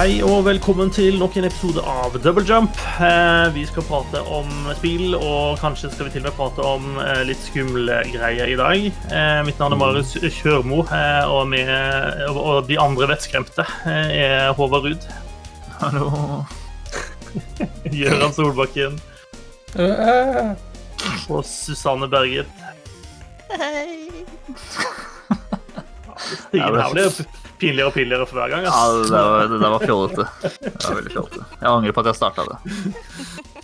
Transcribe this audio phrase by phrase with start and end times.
[0.00, 2.78] Hei og velkommen til nok en episode av Double Jump.
[3.04, 4.48] Eh, vi skal prate om
[4.78, 8.54] spill, og kanskje skal vi til og med prate om eh, litt skumle greier i
[8.56, 8.86] dag.
[8.88, 11.68] Eh, mitt navn er Marius Kjørmo, og, med,
[12.32, 15.04] og de andre vettskremte er Håvard Ruud.
[15.82, 16.08] Hallo.
[17.98, 18.96] Gøran Solbakken.
[21.28, 22.48] Og Susanne Berget.
[23.52, 24.24] Hei.
[26.56, 27.12] Her blir
[27.60, 28.66] pinligere og pinligere for hver gang.
[28.66, 30.26] Ja, det, det, var, det var fjollete.
[30.42, 31.44] Det var veldig fjollete.
[31.60, 32.58] Jeg angrer på at jeg starta det.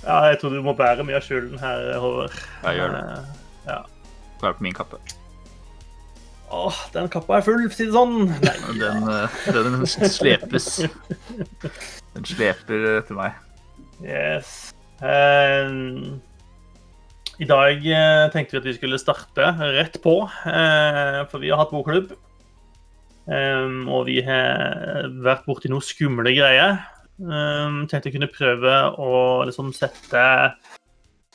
[0.07, 2.37] Ja, jeg tror du må bære mye av skylden her, Håvard.
[2.69, 3.05] Jeg gjør det.
[3.17, 3.81] Eh, Ja.
[4.37, 4.99] Det er på min kappe.
[6.55, 8.29] Åh, den kappa er full, for å si det sånn.
[8.45, 8.53] Nei.
[8.79, 10.69] Den, eh, den slepes.
[12.15, 13.35] Den sleper etter til meg.
[14.05, 14.53] Yes.
[15.01, 16.21] Um,
[17.43, 21.65] I dag eh, tenkte vi at vi skulle starte rett på, uh, for vi har
[21.65, 22.15] hatt bokklubb.
[23.27, 26.79] Um, og vi har vært borti noen skumle greier.
[27.19, 29.13] Um, tenkte jeg kunne prøve å
[29.49, 30.23] liksom sette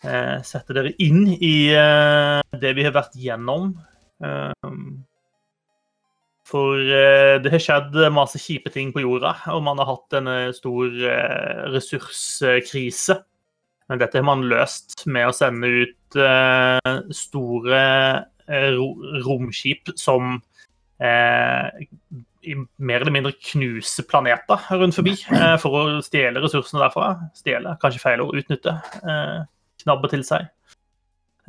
[0.06, 3.74] uh, Sette dere inn i uh, det vi har vært gjennom.
[4.24, 5.02] Um,
[6.48, 10.32] for uh, det har skjedd masse kjipe ting på jorda, og man har hatt en
[10.56, 10.96] stor
[11.76, 13.20] ressurskrise.
[13.92, 16.20] Men dette har man løst med å sende ut
[17.16, 17.82] store
[19.24, 20.40] romskip som
[21.02, 21.86] eh,
[22.78, 27.14] mer eller mindre knuse planeter rundt forbi eh, for å stjele ressursene derfra.
[27.38, 28.38] Stjele, kanskje feil ord.
[28.42, 28.78] Utnytte.
[29.02, 29.40] Eh,
[29.84, 30.50] knabbe til seg.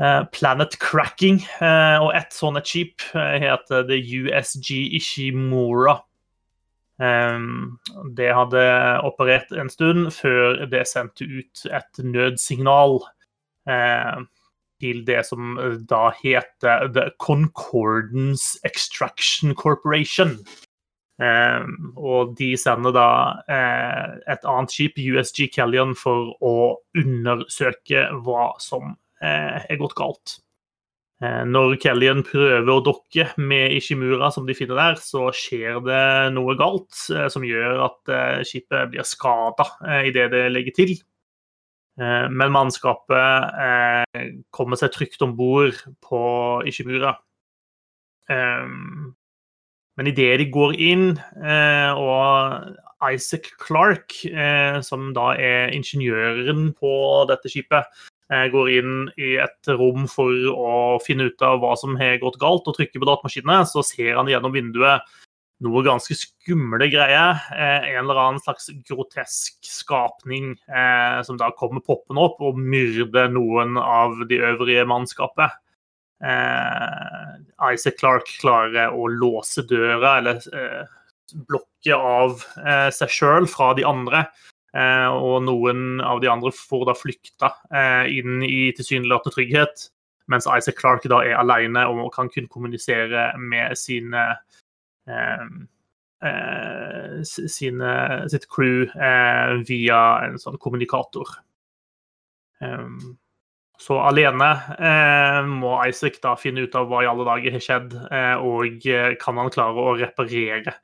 [0.00, 1.42] Eh, Planet Cracking.
[1.60, 6.00] eh, og ett sånt et skip eh, heter The USG Ishimura.
[8.14, 8.60] Det hadde
[9.02, 13.00] operert en stund før det sendte ut et nødsignal
[13.66, 14.20] eh,
[14.82, 15.56] til det som
[15.88, 20.36] da heter The Concordance Extraction Corporation.
[21.22, 21.64] Eh,
[21.96, 23.08] og de sender da
[23.46, 26.54] eh, et annet skip, USG Kellyan, for å
[26.98, 30.40] undersøke hva som eh, er gått galt.
[31.22, 36.02] Eh, Når Kellyan prøver å dokke med Ishimura, som de finner der, så skjer det
[36.34, 39.68] noe galt eh, som gjør at eh, skipet blir skada
[40.08, 40.96] idet det legger til.
[42.00, 46.22] Eh, Men mannskapet eh, kommer seg trygt om bord på
[46.68, 47.16] Ishimura.
[48.32, 48.64] Eh,
[49.92, 51.18] Men idet de går inn,
[52.00, 54.14] og Isaac Clark,
[54.80, 56.92] som da er ingeniøren på
[57.28, 57.84] dette skipet,
[58.54, 62.64] går inn i et rom for å finne ut av hva som har gått galt,
[62.64, 65.04] og trykker på datamaskinene, så ser han gjennom vinduet
[65.62, 67.38] noe ganske skumle greier.
[67.54, 73.30] Eh, en eller annen slags grotesk skapning eh, som da kommer poppende opp og myrder
[73.32, 75.54] noen av de øvrige mannskapet.
[76.22, 77.28] Eh,
[77.72, 80.42] Isaac Clark klarer å låse døra, eller
[81.48, 82.42] blokke av
[82.92, 84.26] seg sjøl fra de andre.
[84.72, 87.48] Og noen av de andre får da flykta
[88.08, 89.86] inn i tilsynelatende trygghet,
[90.32, 94.26] mens Isaac Clark da er alene og kan kun kommunisere med sine
[97.24, 97.94] sine,
[98.30, 101.28] sitt crew eh, via en sånn kommunikator.
[102.62, 103.18] Um,
[103.82, 107.96] så alene eh, må Isaac da finne ut av hva i alle dager har skjedd,
[108.14, 110.76] eh, og eh, kan han klare å reparere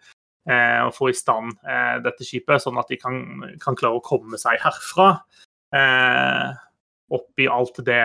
[0.49, 3.21] eh, og få i stand eh, dette skipet, sånn at de kan,
[3.63, 5.13] kan klare å komme seg herfra.
[5.79, 6.59] Eh,
[7.15, 8.03] opp alt det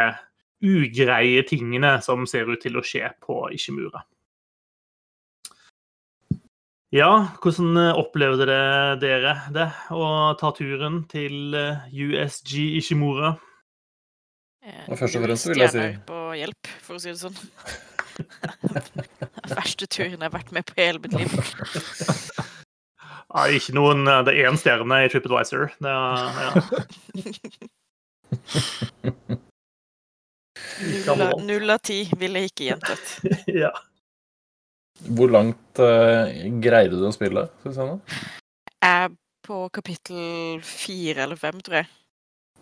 [0.63, 4.06] ugreie tingene som ser ut til å skje på Ishimura.
[6.93, 7.07] Ja,
[7.41, 9.63] hvordan eh, opplevde det dere det,
[9.95, 13.31] å ta turen til eh, USG Ishimura?
[14.63, 17.33] Eh, Og først og fremst vil jeg si- på hjelp, for å si det sånn.
[18.13, 21.33] Den verste turen jeg har vært med på i hele mitt liv.
[23.33, 25.73] Nei, ikke noen, eh, det er én stjerne i TripAdvisor.
[25.81, 25.97] Det er,
[26.45, 26.53] ja.
[30.84, 31.41] Null av-.
[31.41, 33.17] Null av ti ville jeg ikke gjentatt.
[33.49, 33.73] ja.
[35.03, 36.32] Hvor langt uh,
[36.64, 38.00] greide du å spille, Susanne?
[38.84, 39.11] Jeg er
[39.44, 41.90] på kapittel fire eller fem, tror jeg.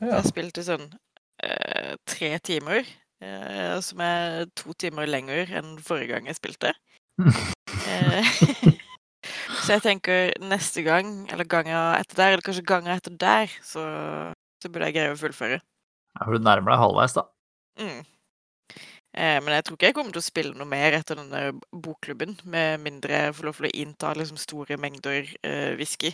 [0.02, 0.16] Ja.
[0.18, 2.88] Jeg spilte sånn uh, tre timer,
[3.22, 6.76] uh, som er to timer lenger enn forrige gang jeg spilte.
[7.88, 8.28] Eh,
[9.64, 13.84] så jeg tenker neste gang, eller gangen etter der, eller kanskje gangen etter der, så,
[14.62, 15.62] så burde jeg greie å fullføre.
[15.62, 17.24] Ja, for du nærmer deg halvveis, da.
[17.80, 18.02] Mm.
[19.12, 21.42] Eh, men jeg tror ikke jeg kommer til å spille noe mer etter denne
[21.72, 26.14] bokklubben, med mindre jeg får lov til å innta liksom store mengder uh, whisky.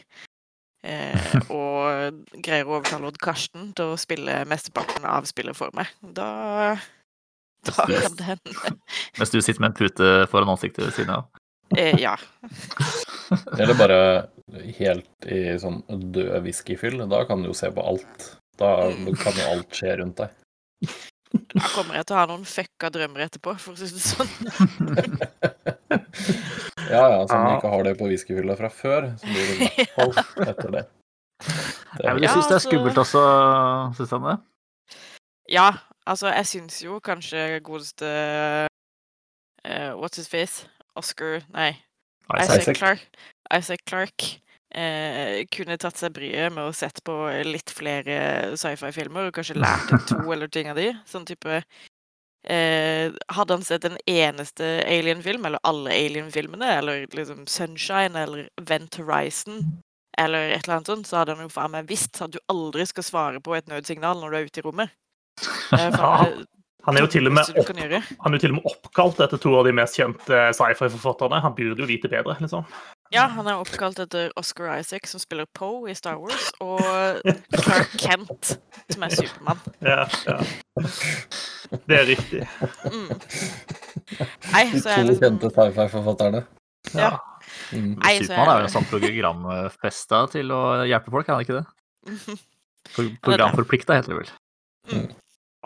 [0.87, 5.91] Eh, og greier å overtale Odd Karsten til å spille mesteparten av spillet for meg.
[6.01, 6.77] Da,
[7.67, 8.55] da kan det hende.
[9.19, 11.29] Mens du sitter med en pute foran ansiktet ved siden av.
[11.75, 12.15] Eh, ja.
[13.59, 13.99] Eller bare
[14.77, 17.01] helt i sånn død whiskyfyll.
[17.11, 18.31] Da kan du jo se på alt.
[18.57, 18.89] Da
[19.21, 20.95] kan jo alt skje rundt deg.
[21.31, 24.31] Da kommer jeg til å ha noen fucka drømmer etterpå, for å si det sånn.
[26.87, 27.57] Ja, ja, som Ja.
[27.57, 30.83] ikke har det på whiskyfylla fra før, så blir det i hvert fall etter det.
[31.99, 33.23] Jeg vil synes det er skummelt også,
[33.97, 34.37] Susanne.
[35.51, 35.67] Ja,
[36.07, 38.07] altså, jeg syns jo kanskje godeste
[39.67, 40.67] uh, What's his face?
[40.95, 41.73] Oscar Nei,
[42.39, 42.61] Isaac.
[42.63, 43.03] Isaac Clark,
[43.53, 44.27] Isaac Clark
[44.75, 47.15] eh, kunne tatt seg bryet med å sett på
[47.47, 50.89] litt flere sci-fi-filmer og kanskje lært to eller ting av de.
[51.09, 58.15] Sånn type eh, Hadde han sett en eneste Alien-film, eller alle Alien-filmene, eller liksom Sunshine
[58.19, 59.63] eller Vent Horizon,
[60.17, 62.87] eller et eller annet sånt, så hadde han jo faen meg visst at du aldri
[62.89, 64.95] skal svare på et nødsignal når du er ute i rommet.
[65.67, 65.99] Eh, for
[66.87, 67.11] Han er opp,
[68.23, 71.41] han er jo til og med oppkalt etter to av de mest kjente sci-fi-forfatterne.
[71.43, 72.63] Han burde jo vite bedre, liksom.
[73.13, 76.81] Ja, han er oppkalt etter Oscar Isaac, som spiller Poe i Star Wars, og
[77.55, 78.57] Clark Kent,
[78.91, 79.61] som er Supermann.
[79.81, 80.37] Ja, ja.
[81.87, 82.43] Det er riktig.
[82.87, 83.07] Mm.
[84.51, 86.43] Nei, De så er to jeg kjente liksom sci-fi-forfatterne.
[86.95, 87.13] Ja.
[87.71, 87.93] Mm.
[88.01, 92.37] Nei, Supermann er jo en sånn programfesta til å hjelpe folk, er han ikke det.
[93.25, 94.35] Programforplikta, heter det vel.
[94.93, 95.07] mm.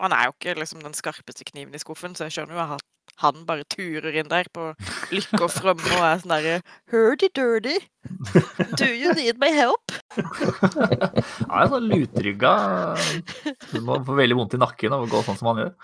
[0.00, 2.62] Og han er jo ikke liksom den skarpeste kniven i skuffen, så jeg skjønner jo
[2.78, 2.86] at
[3.20, 4.70] han bare turer inn der på
[5.12, 6.54] lykke og fremme og er sånn derre
[6.92, 7.76] Hurdy-durdy,
[8.80, 9.94] do you need my help?
[11.50, 12.54] Han er sånn lutrygga.
[13.72, 15.74] Du må få veldig vondt i nakken av å gå sånn som han gjør.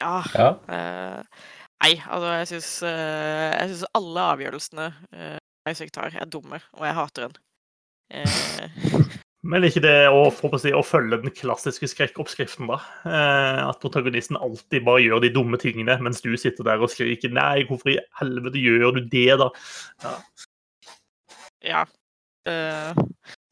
[0.00, 0.16] Ja.
[0.34, 0.50] Ja.
[0.66, 1.46] Uh,
[1.84, 5.38] nei, altså, jeg syns Jeg syns alle avgjørelsene uh,
[5.70, 7.36] Isaac tar, er dumme, og jeg hater den.
[8.12, 8.68] Eh,
[9.42, 10.30] Men ikke det å,
[10.62, 12.78] si, å følge den klassiske skrekkoppskriften, da.
[13.08, 17.32] Eh, at protagonisten alltid bare gjør de dumme tingene, mens du sitter der og skriker
[17.34, 19.48] 'nei, hvorfor i helvete gjør du det', da?
[20.04, 20.14] Ja.
[21.72, 21.82] ja.
[22.42, 22.90] Uh,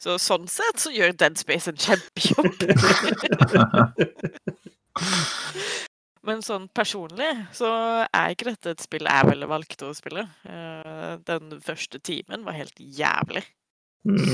[0.02, 2.58] så sånn sett så gjør Dead Space en kjempejobb.
[6.26, 7.70] Men sånn personlig så
[8.06, 10.26] er ikke dette et spill jeg ville valgt å spille.
[10.46, 13.44] Uh, den første timen var helt jævlig.
[14.06, 14.26] Mm.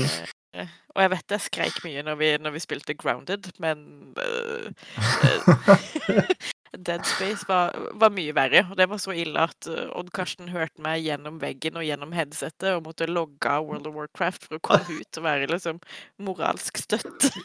[0.57, 3.83] Eh, og jeg vet jeg skreik mye når vi, når vi spilte Grounded, men
[4.21, 6.21] eh,
[6.87, 8.65] Dead Space var, var mye verre.
[8.69, 12.73] Og det var så ille at Odd Karsten hørte meg gjennom veggen og gjennom headsetet
[12.73, 15.81] og måtte logge av World of Warcraft for å komme ut og være liksom
[16.27, 17.33] moralsk støtte.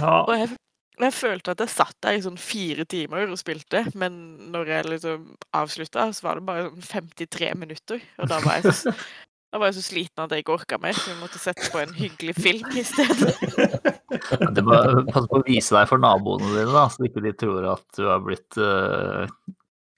[0.00, 0.20] Ja.
[0.22, 0.50] Og jeg,
[1.00, 4.18] jeg følte at jeg satt der i sånn fire timer og spilte, men
[4.52, 8.02] når jeg liksom avslutta, så var det bare sånn 53 minutter.
[8.20, 8.94] Og da var jeg så,
[9.50, 11.80] da var jeg så sliten at jeg ikke orka mer, så vi måtte sette på
[11.82, 13.34] en hyggelig film i stedet.
[14.54, 14.76] Det må
[15.10, 18.04] passe på å vise deg for naboene dine, da, så ikke de tror at du
[18.06, 19.26] har blitt uh,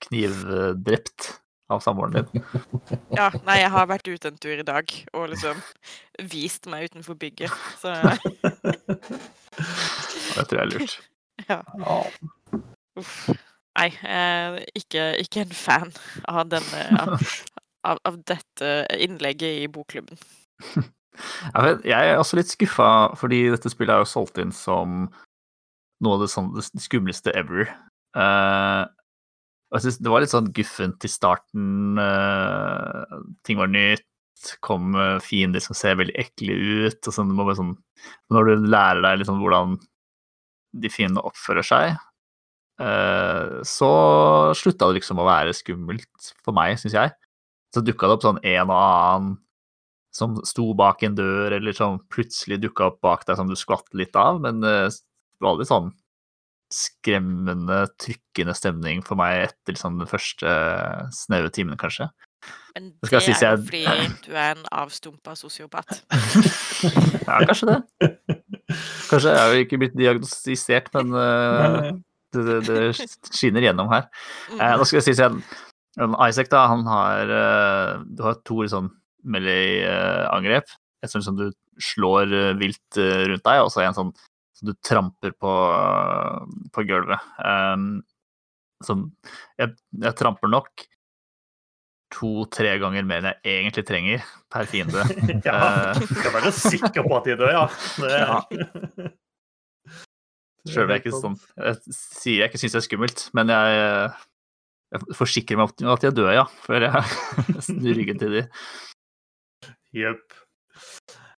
[0.06, 1.32] knivdrept
[1.72, 2.44] av samboeren din.
[3.18, 5.60] Ja, nei, jeg har vært ute en tur i dag og liksom
[6.32, 7.96] vist meg utenfor bygget, så
[10.32, 11.00] Det tror jeg er lurt.
[11.48, 11.60] ja.
[13.00, 13.16] Uff.
[13.72, 15.92] Nei, er ikke, ikke en fan
[16.28, 17.22] av denne av,
[17.88, 20.18] av, av dette innlegget i bokklubben.
[21.84, 25.04] Jeg, er også litt skuffa, fordi dette spillet er jo solgt inn som
[26.02, 27.68] noe av det, sånn, det skumleste ever.
[28.16, 28.88] Uh,
[29.72, 32.00] jeg synes Det var litt sånn guffent i starten.
[32.00, 34.04] Uh, ting var nytt.
[34.64, 36.56] Kom uh, fiender som ser veldig ekle
[36.88, 37.00] ut.
[37.06, 37.74] og sånn, sånn,
[38.32, 39.78] Når du lærer deg liksom hvordan
[40.82, 41.98] de fiendene oppfører seg,
[42.80, 43.92] uh, så
[44.56, 47.12] slutta det liksom å være skummelt for meg, syns jeg.
[47.72, 49.32] Så dukka det opp sånn en og annen
[50.12, 53.88] som sto bak en dør, eller som plutselig dukka opp bak deg som du skvatt
[53.96, 55.88] litt av, men eh, det var aldri sånn
[56.72, 60.52] skremmende, trykkende stemning for meg etter liksom, den første
[61.16, 62.08] snaue timen, kanskje.
[62.74, 63.82] Men Det det er jo jeg- fordi
[64.26, 66.02] du er en avstumpa sosiopat.
[67.28, 67.80] Ja, kanskje det.
[69.08, 71.92] Kanskje jeg har jo ikke blitt diagnostisert, men uh,
[72.32, 72.80] det, det, det
[73.32, 74.08] skinner gjennom her.
[74.56, 75.36] Uh, nå skal jeg si at
[76.00, 78.90] Isaac, da, han har eh, Du har to liksom
[79.22, 80.70] melee-angrep.
[81.02, 81.50] Et sånt som du
[81.82, 84.14] slår eh, vilt eh, rundt deg, og så en sånn
[84.58, 85.52] som du tramper på,
[86.74, 87.28] på gulvet.
[87.42, 88.02] Um,
[88.82, 89.06] som
[89.60, 90.86] jeg, jeg tramper nok
[92.12, 95.04] to-tre ganger mer enn jeg egentlig trenger per fiende.
[95.48, 95.94] ja.
[96.02, 97.66] Skal være sikker på at de dør, ja.
[97.98, 98.40] Det, Ja.
[100.62, 104.12] Sjøl om jeg ikke sånn Jeg sier jeg ikke syns det er skummelt, men jeg,
[104.92, 106.46] jeg forsikrer meg om at jeg dør, ja.
[106.66, 107.04] Før jeg
[107.68, 108.46] snur ryggen til de.
[109.96, 110.38] Jepp.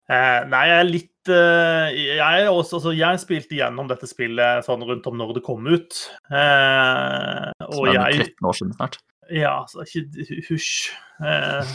[0.04, 4.66] Eh, nei, jeg er litt eh, Jeg er også, altså, jeg spilte gjennom dette spillet
[4.66, 6.02] sånn rundt om når det kom ut.
[6.28, 9.00] Eh, og Som er jeg 13 år siden snart.
[9.32, 10.92] Ja, så ikke Hysj.
[11.24, 11.72] Eh,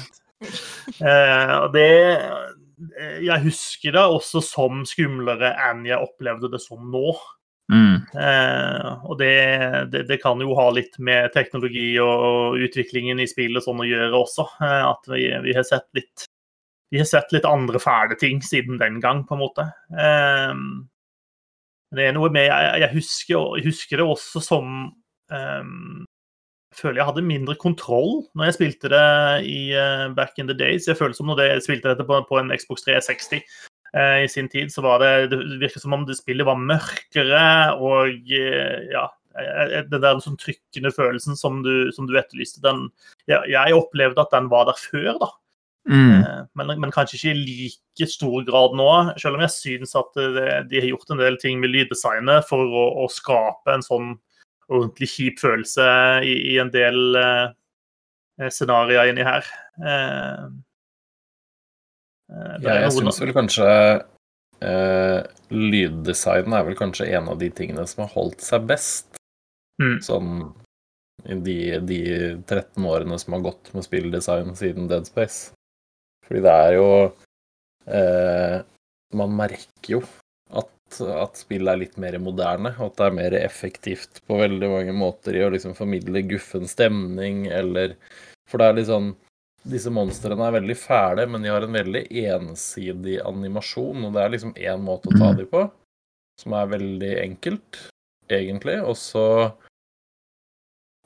[1.02, 6.86] eh, og det eh, Jeg husker det også som skumlere enn jeg opplevde det som
[6.94, 7.16] nå.
[7.70, 8.02] Mm.
[8.18, 9.34] Eh, og det,
[9.94, 14.18] det, det kan jo ha litt med teknologi og utviklingen i spillet sånn å gjøre
[14.18, 14.48] også.
[14.66, 16.28] Eh, at vi, vi har sett litt
[16.90, 19.68] vi har sett litt andre fæle ting siden den gang, på en måte.
[19.94, 20.56] Eh,
[21.94, 24.74] det er noe med Jeg, jeg, husker, husker, det også som
[25.30, 29.06] Jeg føler jeg hadde mindre kontroll når jeg spilte det
[29.50, 30.86] i uh, back in the days.
[30.86, 34.46] Jeg føler som når jeg spilte dette på, på en Xbox 360 uh, i sin
[34.46, 39.08] tid, så var det Det virket som om det spillet var mørkere og uh, ja
[39.40, 42.88] den der sånn trykkende følelsen som du, som du etterlyste, den
[43.30, 45.30] jeg, jeg opplevde at den var der før, da.
[45.90, 46.48] Mm.
[46.60, 48.90] Men, men, kanskje ikke i like stor grad nå,
[49.22, 52.62] selv om jeg syns at det, de har gjort en del ting med lyddesignet for
[52.62, 54.12] å, å skape en sånn
[54.70, 55.88] ordentlig kjip følelse
[56.28, 59.48] i, i en del uh, scenarioer inni her.
[59.82, 60.52] Uh,
[62.30, 63.68] ja, jeg syns vel kanskje
[64.62, 65.20] uh,
[65.50, 69.20] lyddesign er vel kanskje en av de tingene som har holdt seg best.
[69.82, 69.98] Mm.
[70.04, 70.34] Sånn
[71.28, 72.02] i de, de
[72.48, 75.52] 13 årene som har gått med spilldesign siden Dead Space.
[76.28, 76.90] Fordi det er jo
[79.18, 80.00] Man merker jo
[80.54, 80.70] at,
[81.02, 84.94] at spillet er litt mer moderne, og at det er mer effektivt på veldig mange
[84.94, 87.96] måter i å liksom formidle guffen stemning, eller
[88.50, 89.10] For det er litt sånn
[89.68, 94.34] Disse monstrene er veldig fæle, men de har en veldig ensidig animasjon, og det er
[94.36, 95.66] liksom én måte å ta dem på,
[96.40, 97.82] som er veldig enkelt,
[98.32, 99.26] egentlig, og så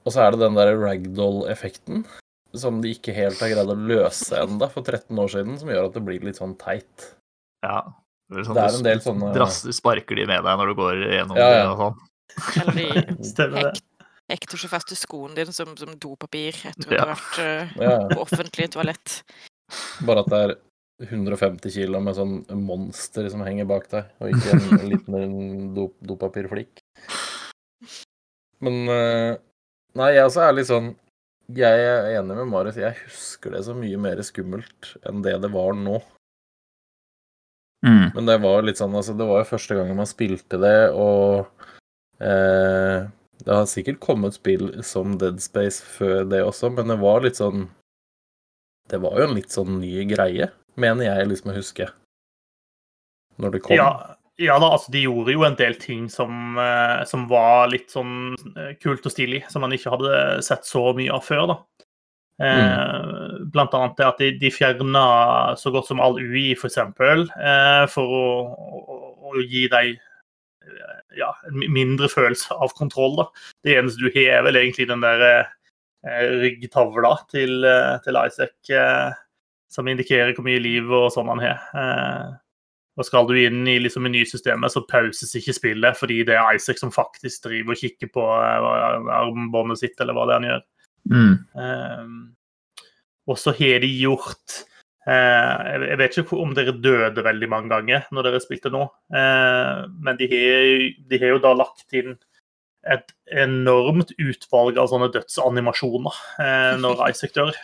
[0.04, 2.04] og så er det den der ragdoll-effekten
[2.54, 5.88] som de ikke helt har greid å løse enda for 13 år siden, som gjør
[5.88, 7.14] at det blir litt sånn teit.
[7.66, 7.82] Ja.
[8.30, 10.76] Det er, sånn, det er en del sånne drass, Sparker de med deg når du
[10.80, 11.56] går gjennom Ja, ja.
[11.56, 11.98] det og sånn.
[12.62, 13.24] Eller de
[14.24, 17.08] Stemmer tok ikke fast i skoen din som, som dopapir etter å ha Ja.
[17.14, 19.24] vært eh, Ja, på offentlig toalett.
[20.08, 20.54] bare at det er
[21.10, 26.80] 150 kilo med sånn monster som henger bak deg, og ikke en liten dop, dopapirflikk.
[28.64, 29.36] Men eh,
[29.96, 30.88] Nei, jeg også er litt sånn
[31.54, 32.78] Jeg er enig med Marius.
[32.82, 36.00] Jeg husker det så mye mer skummelt enn det det var nå.
[37.86, 38.14] Mm.
[38.16, 41.52] Men det var litt sånn, altså, det var jo første gangen man spilte det, og
[42.24, 43.04] eh,
[43.44, 47.40] Det har sikkert kommet spill som Dead Space før det også, men det var litt
[47.42, 47.68] sånn
[48.92, 51.88] Det var jo en litt sånn ny greie, mener jeg liksom å huske.
[53.40, 53.76] Når det kom.
[53.78, 53.90] Ja,
[54.42, 58.36] ja da, altså de gjorde jo en del ting som, eh, som var litt sånn
[58.58, 61.58] eh, kult og stilig, som man ikke hadde sett så mye av før, da.
[62.44, 63.50] Mm.
[63.54, 65.04] Blant annet det at de, de fjerna
[65.60, 68.98] så godt som all UI, for eksempel, eh, for å, å,
[69.32, 70.13] å gi deg eh,
[71.18, 73.28] ja, mindre følelse av kontroll, da.
[73.66, 78.56] Det eneste du har, er vel egentlig den der eh, ryggtavla til, eh, til Isaac,
[78.70, 79.20] eh,
[79.74, 81.68] som indikerer hvor mye liv og sånn han har.
[81.78, 82.32] Eh,
[82.94, 86.78] og skal du inn i liksom menysystemet, så pauses ikke spillet fordi det er Isaac
[86.82, 88.70] som faktisk driver og kikker på eh,
[89.18, 90.70] armbåndet sitt, eller hva det er han gjør.
[91.04, 91.34] Mm.
[93.28, 94.73] Og så har de gjort eh,
[95.04, 99.82] Jeg jeg vet ikke om dere døde veldig mange ganger når dere spilte nå, eh,
[100.06, 100.70] men de har,
[101.12, 102.16] de har jo da lagt inn
[102.94, 107.58] et enormt utvalg av sånne dødsanimasjoner eh, når Isaac dør.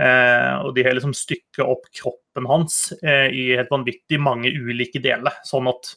[0.00, 5.02] Eh, og de har liksom stykka opp kroppen hans eh, i helt vanvittig mange ulike
[5.02, 5.90] deler, sånn at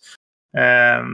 [0.58, 1.06] eh,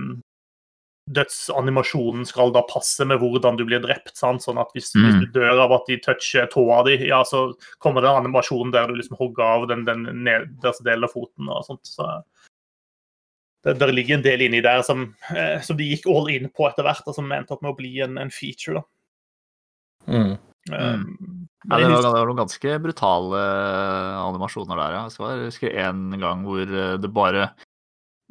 [1.10, 4.14] dødsanimasjonen skal da passe med hvordan du blir drept.
[4.18, 4.44] Sant?
[4.46, 5.06] Sånn at hvis, Mm.
[5.06, 8.72] hvis du dør av at de toucher tåa di, ja, så kommer det en animasjon
[8.72, 11.84] der du liksom hogger av den, den nederste delen av foten og sånt.
[11.84, 12.06] Så
[13.64, 16.70] det, der ligger en del inni der som, eh, som de gikk all in på
[16.70, 18.76] etter hvert, og som endte opp med å bli en, en feature.
[20.08, 20.14] da.
[20.14, 20.38] Mm.
[20.72, 21.00] Eh,
[21.70, 25.02] Ja, det, var, det var noen ganske brutale eh, animasjoner der, ja.
[25.12, 27.50] Jeg husker- en gang hvor eh, det bare,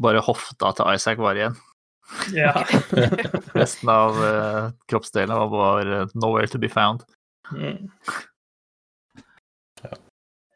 [0.00, 1.56] bare hofta til Isaac var igjen.
[2.32, 2.54] Ja.
[3.58, 7.04] Resten av uh, kroppsdelen var bare eh, nowhere to be found.
[7.52, 7.88] Mm.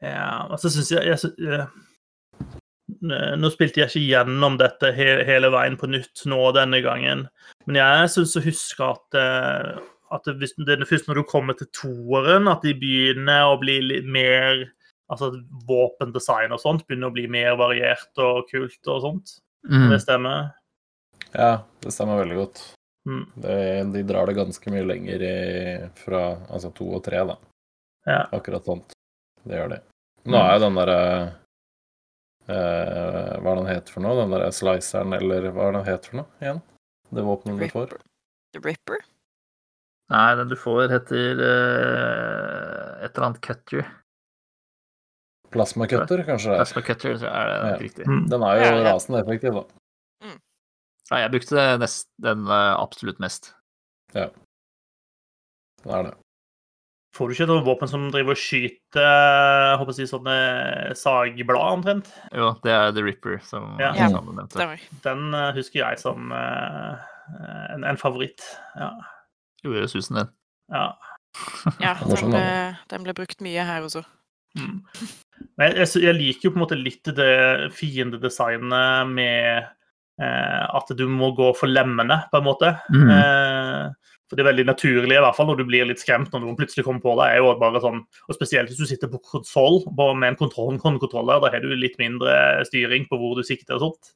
[0.02, 1.66] Ja, og så syns jeg, jeg eh,
[3.38, 7.25] Nå spilte jeg ikke gjennom dette he hele veien på nytt nå denne gangen,
[7.66, 9.78] men jeg syns å huske at, eh,
[10.14, 13.80] at hvis, det er først når du kommer til toeren, at de begynner å bli
[13.92, 14.68] litt mer
[15.12, 19.32] Altså at våpendesign og sånt begynner å bli mer variert og kult og sånt.
[19.68, 19.90] Mm.
[19.90, 20.47] Det stemmer.
[21.33, 22.62] Ja, det stemmer veldig godt.
[23.09, 23.23] Mm.
[23.43, 23.55] Det,
[23.95, 25.37] de drar det ganske mye lenger i,
[26.05, 26.21] fra
[26.53, 27.37] altså to og tre, da.
[28.07, 28.21] Ja.
[28.35, 28.93] Akkurat sånt.
[29.43, 29.79] Det gjør de.
[30.31, 30.99] Nå er jo den derre
[32.47, 34.15] eh, Hva er den het for noe?
[34.21, 36.61] Den derre sliceren, eller hva er den het for noe igjen?
[37.12, 37.97] Det våpenet du får?
[38.55, 39.03] The Ripper?
[40.12, 43.87] Nei, den du får, heter eh, et eller annet cutter.
[45.53, 46.59] Plasma cutter, kanskje det.
[46.62, 47.77] Plasma cutter, så er det Ja.
[47.83, 48.07] riktig.
[48.09, 48.23] Mm.
[48.31, 48.85] Den er jo Ja, ja.
[48.93, 49.65] rasende effektiv, da.
[51.11, 53.52] Ja, jeg brukte det nest, den eh, absolutt mest.
[54.14, 54.28] Ja.
[55.82, 56.12] Det er det.
[57.12, 60.37] Får du ikke et våpen som driver og skyter jeg håper å si, sånne
[60.97, 62.09] sagblad, omtrent?
[62.32, 63.90] Jo, det er The Ripper, som Ja.
[64.09, 64.78] sammen nevnte.
[65.04, 66.97] Den eh, husker jeg som uh,
[67.75, 68.40] en, en favoritt.
[68.80, 68.94] Ja.
[69.64, 70.32] Gjorde susen, den.
[70.73, 70.87] ja.
[71.80, 72.40] Ja, den ble,
[72.92, 74.02] den ble brukt mye her også.
[74.59, 74.82] Mm.
[75.56, 79.71] Men jeg, jeg, jeg liker jo på en måte litt det fiendedesignet med eh,
[80.21, 82.75] at du må gå for lemmene, på en måte.
[82.92, 83.11] Mm.
[83.11, 86.40] Eh, for det er veldig naturlig, i hvert fall når du blir litt skremt når
[86.40, 87.35] noen plutselig kommer på deg.
[87.35, 91.42] er jo bare sånn, og Spesielt hvis du sitter på konsoll med en kontrollkontroller.
[91.42, 94.12] Da har du litt mindre styring på hvor du sikter og sånt.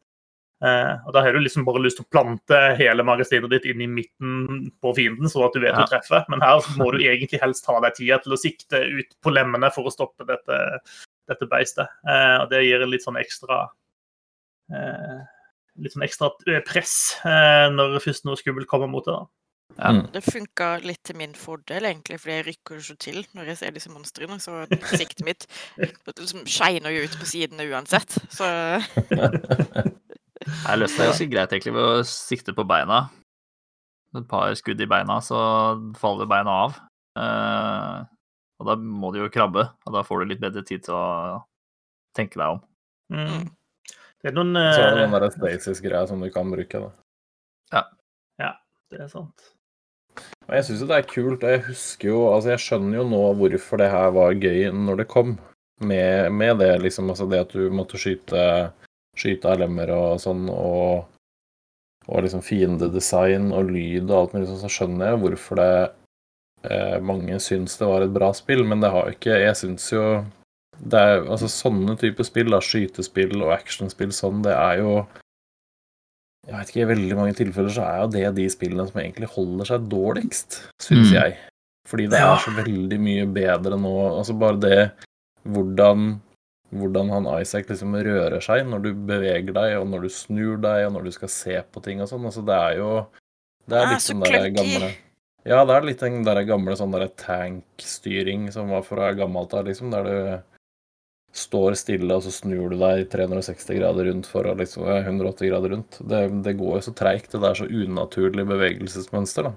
[0.64, 3.82] Eh, og Da har du liksom bare lyst til å plante hele magasinet ditt inn
[3.84, 5.84] i midten på fienden, sånn at du vet Ja.
[5.84, 6.24] du treffer.
[6.32, 9.68] Men her må du egentlig helst ta deg tida til å sikte ut på lemmene
[9.70, 10.80] for å stoppe dette,
[11.28, 11.88] dette beistet.
[12.08, 13.68] Eh, og det gir en litt sånn ekstra
[14.72, 15.20] eh,
[15.82, 16.30] Litt sånn ekstra
[16.66, 16.94] press
[17.28, 19.18] eh, når først noe skummelt kommer mot deg.
[19.18, 19.26] da.
[19.76, 19.90] Ja.
[19.92, 20.06] Mm.
[20.14, 23.60] Det funka litt til min fordel, egentlig, fordi jeg rykker jo så til når jeg
[23.60, 24.38] ser disse monstrene.
[24.40, 24.64] Så
[24.94, 28.16] siktet mitt liksom skeiner jo ut på sidene uansett.
[28.32, 28.48] Så
[30.46, 33.06] Jeg løste det ganske greit egentlig ved å sikte på beina.
[34.16, 35.38] Et par skudd i beina, så
[35.98, 36.76] faller beina av.
[37.18, 37.96] Eh,
[38.60, 41.40] og da må du jo krabbe, og da får du litt bedre tid til å
[42.16, 42.62] tenke deg om.
[43.12, 43.48] Mm.
[44.22, 46.92] Det er noen Så er det noen den der stasis-greia som du kan bruke, da.
[48.40, 48.52] Ja,
[48.90, 49.52] Det er sant.
[50.46, 53.04] Og jeg syns jo det er kult, og jeg husker jo Altså, jeg skjønner jo
[53.10, 55.36] nå hvorfor det her var gøy når det kom.
[55.84, 58.72] Med, med det, liksom, altså det at du måtte skyte
[59.16, 61.06] Skyte av lemmer og sånn, og,
[62.04, 65.68] og liksom fiendedesign og lyd og alt mulig sånn, så skjønner jeg hvorfor det
[66.68, 69.88] eh, mange syns det var et bra spill, men det har jo ikke Jeg syns
[69.94, 70.02] jo
[70.80, 75.06] det er, altså Sånne typer spill, da, skytespill og actionspill sånn, det er jo
[76.46, 79.28] jeg vet ikke, I veldig mange tilfeller så er jo det de spillene som egentlig
[79.34, 81.14] holder seg dårligst, syns Mm.
[81.16, 81.36] jeg.
[81.90, 83.94] Fordi det er så veldig mye bedre nå.
[84.18, 84.92] Altså bare det
[85.46, 86.20] hvordan,
[86.70, 90.86] hvordan han Isaac liksom rører seg når du beveger deg, og når du snur deg,
[90.86, 92.24] og når du skal se på ting og sånn.
[92.26, 93.06] Altså det er jo
[93.68, 94.94] Det er Ah, litt så den der gamle
[95.46, 99.66] Ja, det er litt den der gamle sånn derre tankstyring som var fra gammelt av,
[99.66, 100.42] liksom, der du
[101.36, 105.74] står stille, og så snur du deg 360 grader rundt for å liksom 180 grader
[105.74, 106.00] rundt.
[106.00, 107.32] Det, det går jo så treigt.
[107.34, 109.54] Det er så unaturlig bevegelsesmønster, da.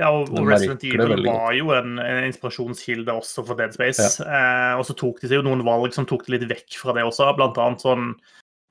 [0.00, 4.24] Ja, og, og Resident Evil var jo en, en inspirasjonskilde også for Dead Space.
[4.24, 6.94] Eh, og så tok de seg jo noen valg som tok det litt vekk fra
[6.96, 8.08] det også, blant annet sånn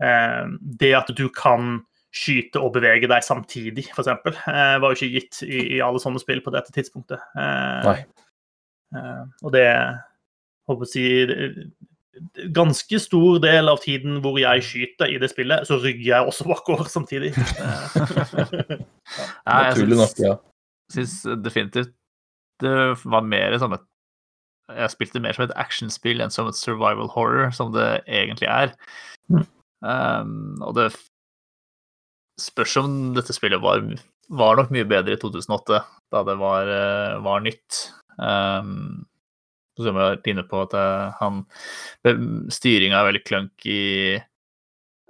[0.02, 0.44] eh,
[0.82, 5.44] Det at du kan skyte og bevege deg samtidig, f.eks., eh, var jo ikke gitt
[5.46, 7.22] i, i alle sånne spill på dette tidspunktet.
[7.38, 8.00] Eh, Nei.
[8.98, 9.70] Eh, og det
[10.68, 11.06] håper å si
[12.52, 16.48] Ganske stor del av tiden hvor jeg skyter i det spillet, så rygger jeg også
[16.50, 17.34] bakover samtidig.
[19.12, 20.36] Ja, jeg Naturlig nok, ja.
[20.94, 21.90] syns definitivt
[22.62, 23.84] det var mer som et
[24.72, 28.72] Jeg spilte mer som et actionspill enn som et survival horror, som det egentlig er.
[29.28, 29.42] Mm.
[29.84, 30.86] Um, og det
[32.40, 33.84] spørs om dette spillet var,
[34.32, 35.82] var nok mye bedre i 2008,
[36.14, 37.82] da det var, eh, var nytt.
[38.16, 39.04] Um,
[39.84, 41.42] som vi har vært inne på, at eh, han
[42.52, 43.80] Styringa er veldig clunky.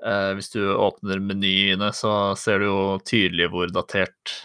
[0.02, 4.40] Eh, hvis du åpner menyene, så ser du jo tydelig hvor datert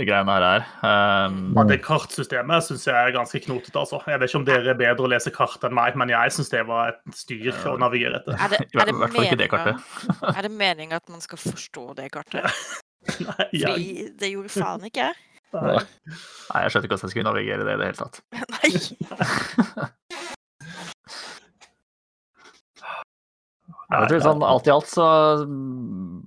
[0.00, 0.66] det greiene her er.
[0.80, 3.76] Um, Ja, det kartsystemet syns jeg er ganske knotete.
[3.78, 4.00] altså.
[4.06, 6.52] Jeg vet ikke om dere er bedre å lese kart enn meg, men jeg syns
[6.52, 8.38] det var et styr å navigere etter.
[8.38, 8.92] er det, er
[9.36, 9.74] det det.
[10.36, 12.46] Er det meningen at man skal forstå det kartet?
[13.24, 15.26] Nei, jeg, Fordi det gjorde faen ikke jeg.
[15.54, 15.80] Nei.
[16.50, 18.20] Nei, jeg skjønte ikke at jeg skulle navigere det i det hele tatt.
[18.54, 19.88] Nei.
[23.90, 25.06] Jeg tror sånn alt i alt så
[25.50, 26.20] mm,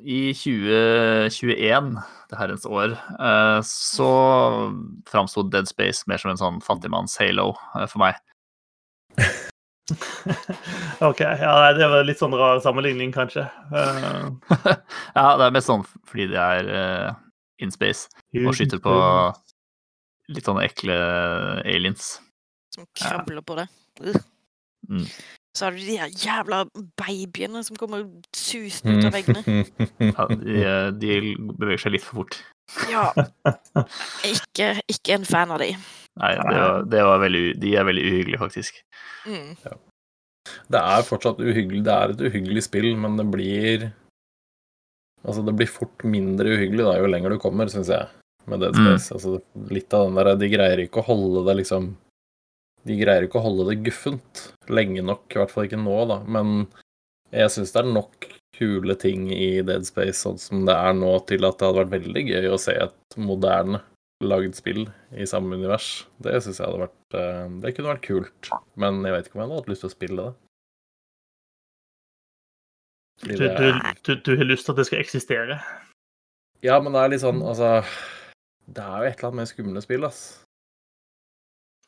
[0.00, 1.90] I 2021,
[2.30, 4.10] det herrens år, eh, så
[5.10, 8.16] framsto Dead Space mer som en sånn fattigmanns-halo eh, for meg.
[11.10, 11.20] OK.
[11.20, 13.44] Ja, det var litt sånn rar sammenligning, kanskje.
[13.74, 14.24] Eh,
[15.18, 16.72] ja, det er mest sånn fordi det er
[17.60, 18.08] in space
[18.40, 18.94] og skyter på
[20.30, 20.96] litt sånne ekle
[21.66, 22.16] aliens.
[22.74, 23.66] Som krabler på det.
[24.88, 25.06] Mm.
[25.56, 26.62] Så har du de her jævla
[26.98, 28.04] babyene som kommer
[28.36, 29.64] susende ut av veggene.
[30.12, 30.60] Ja, de,
[31.02, 32.38] de beveger seg litt for fort.
[32.90, 33.08] Ja.
[34.30, 35.72] Ikke, ikke en fan av de.
[36.20, 38.78] Nei, det var, det var veldig, de er veldig uhyggelige, faktisk.
[39.26, 39.56] Mm.
[40.70, 41.82] Det er fortsatt uhyggelig.
[41.86, 43.88] Det er et uhyggelig spill, men det blir
[45.24, 48.08] Altså, det blir fort mindre uhyggelig da, jo lenger du kommer, syns jeg.
[48.48, 48.86] med Dead Mm.
[48.96, 49.12] Space.
[49.14, 51.90] Altså, litt av den der De greier ikke å holde det liksom
[52.88, 56.16] De greier ikke å holde det guffent lenge nok, i hvert fall ikke nå, da.
[56.24, 56.66] Men
[57.30, 61.12] jeg syns det er nok kule ting i Dead Space sånn som det er nå,
[61.28, 63.82] til at det hadde vært veldig gøy å se et moderne
[64.24, 66.06] lagd spill i samme univers.
[66.20, 68.50] Det syns jeg hadde vært eh, Det kunne vært kult.
[68.80, 70.34] Men jeg vet ikke om jeg hadde hatt lyst til å spille det.
[73.20, 75.58] Fordi Du, det du, er- du, du har lyst til at det skal eksistere.
[76.64, 77.80] Ja, men det er litt sånn, altså
[78.68, 80.20] Det er jo et eller annet med skumle spill, ass.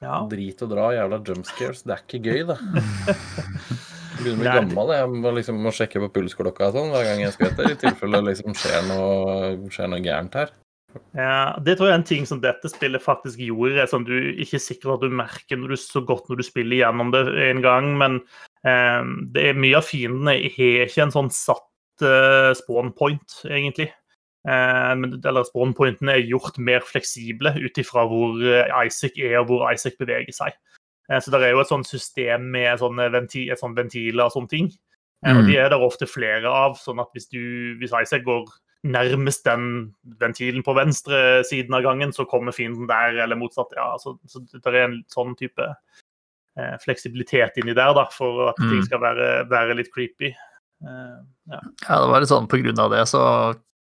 [0.03, 0.23] Ja.
[0.27, 1.85] Drit og dra, jævla jumpscares.
[1.87, 2.57] Det er ikke gøy, det.
[4.12, 4.90] Jeg begynner å bli gammel.
[4.97, 8.18] Jeg må liksom må sjekke på pulsklokka og sånn hver gang jeg skvetter, i tilfelle
[8.21, 9.37] det liksom skjer noe,
[9.73, 10.53] skjer noe gærent her.
[11.16, 14.59] Ja, det tror jeg er en ting som dette spillet faktisk gjorde, som du ikke
[14.59, 17.23] er sikker på at du merker når du, så godt når du spiller gjennom det
[17.49, 17.88] en gang.
[18.03, 18.21] Men
[18.62, 23.88] det er mye av fiendene har ikke en sånn satt eh, spawn point, egentlig.
[24.42, 29.38] Eh, men, eller spawn pointene er gjort mer fleksible ut ifra hvor eh, Isaac er
[29.38, 30.57] og hvor Isaac beveger seg.
[31.11, 34.35] Eh, så det er jo et sånt system med sånne venti, et sånt ventiler og
[34.35, 34.72] sånne ting.
[35.22, 35.37] Mm.
[35.37, 37.42] Og de er der ofte flere av, sånn at hvis, du,
[37.79, 38.48] hvis Isaac går
[38.83, 43.70] nærmest den ventilen på venstre siden av gangen, så kommer fienden der, eller motsatt.
[43.79, 45.68] Ja, så, så det er en sånn type
[46.85, 48.87] fleksibilitet inni der, da, for at ting Mm.
[48.88, 50.33] skal være, være litt creepy.
[50.83, 51.61] Eh, ja.
[51.88, 53.23] Ja, det var litt sånn på grunn av det, så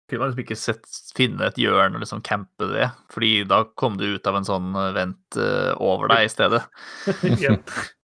[0.10, 3.98] kunne man liksom ikke sett, finne et hjørne og liksom campe det, fordi da kom
[3.98, 6.64] du ut av en sånn eh, vent eh, over deg i stedet.
[7.44, 7.70] Jep.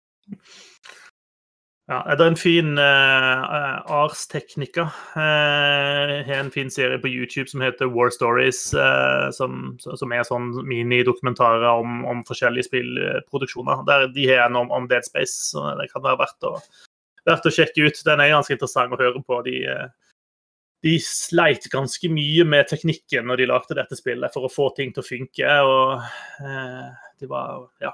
[1.91, 4.85] Ja, det er en fin uh, Ars Technica.
[5.17, 10.23] Uh, har en fin serie på YouTube som heter War Stories, uh, som, som er
[10.23, 13.83] sånn minidokumentarer om, om forskjellige spillproduksjoner.
[13.89, 16.53] Der de har en om, om Dead Space, så det kan være verdt å,
[17.27, 17.99] verdt å sjekke ut.
[18.07, 19.41] Den er ganske interessant å høre på.
[19.43, 20.23] De, eh,
[20.87, 24.95] de sleit ganske mye med teknikken når de lagde dette spillet, for å få ting
[24.95, 25.59] til å funke.
[25.67, 25.99] og
[26.47, 26.87] uh,
[27.19, 27.91] de var, ja,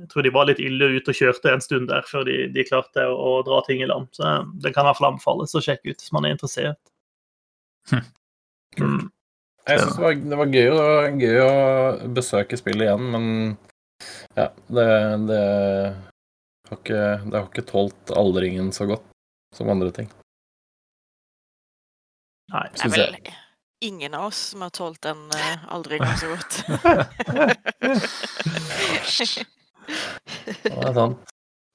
[0.00, 2.64] jeg tror de var litt ille ute og kjørte en stund der før de, de
[2.66, 4.08] klarte å, å dra ting i land.
[4.16, 4.22] Så
[4.62, 6.80] det kan i hvert fall anbefales å sjekke ut hvis man er interessert.
[7.92, 8.02] Hm.
[8.80, 9.04] Mm.
[9.68, 11.52] Jeg syns det, var- det var gøy, å- gøy å
[12.16, 13.24] besøke spillet igjen, men
[14.36, 14.88] ja, det,
[15.30, 15.40] det
[16.68, 19.06] har ikke, det har ikke tålt aldringen så godt
[19.54, 20.10] som andre ting.
[22.52, 22.66] Nei.
[22.74, 23.16] Det er vel
[23.84, 26.52] ingen av oss som har tålt den uh, aldringen så godt.
[29.86, 31.30] Det er sant.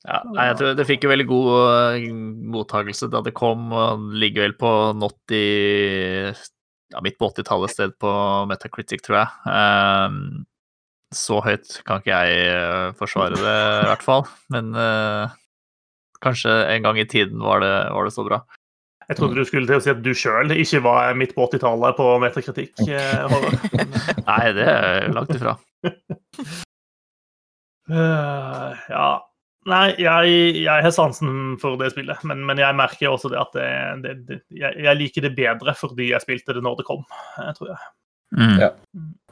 [0.07, 2.05] Ja, jeg tror det fikk jo veldig god
[2.53, 5.43] mottakelse da det kom, og ligger vel på not i
[6.89, 8.11] ja, midt på 80-tallet sted på
[8.49, 9.41] Metacritic, tror jeg.
[9.53, 10.21] Ehm,
[11.15, 14.25] så høyt kan ikke jeg eh, forsvare det, i hvert fall.
[14.53, 15.35] Men eh,
[16.23, 18.41] kanskje en gang i tiden var det, var det så bra.
[19.09, 21.97] Jeg trodde du skulle til å si at du sjøl ikke var midt på 80-tallet
[21.97, 22.75] på metakritikk.
[22.87, 23.37] eh,
[24.29, 25.57] Nei, det er langt ifra.
[27.89, 29.09] Eh, ja.
[29.69, 33.55] Nei, jeg, jeg har sansen for det spillet, men, men jeg merker også det at
[33.57, 33.69] det,
[34.05, 37.03] det, det, jeg, jeg liker det bedre fordi jeg spilte det når det kom,
[37.37, 37.81] eh, tror jeg.
[38.39, 38.55] Mm.
[38.61, 38.69] Ja.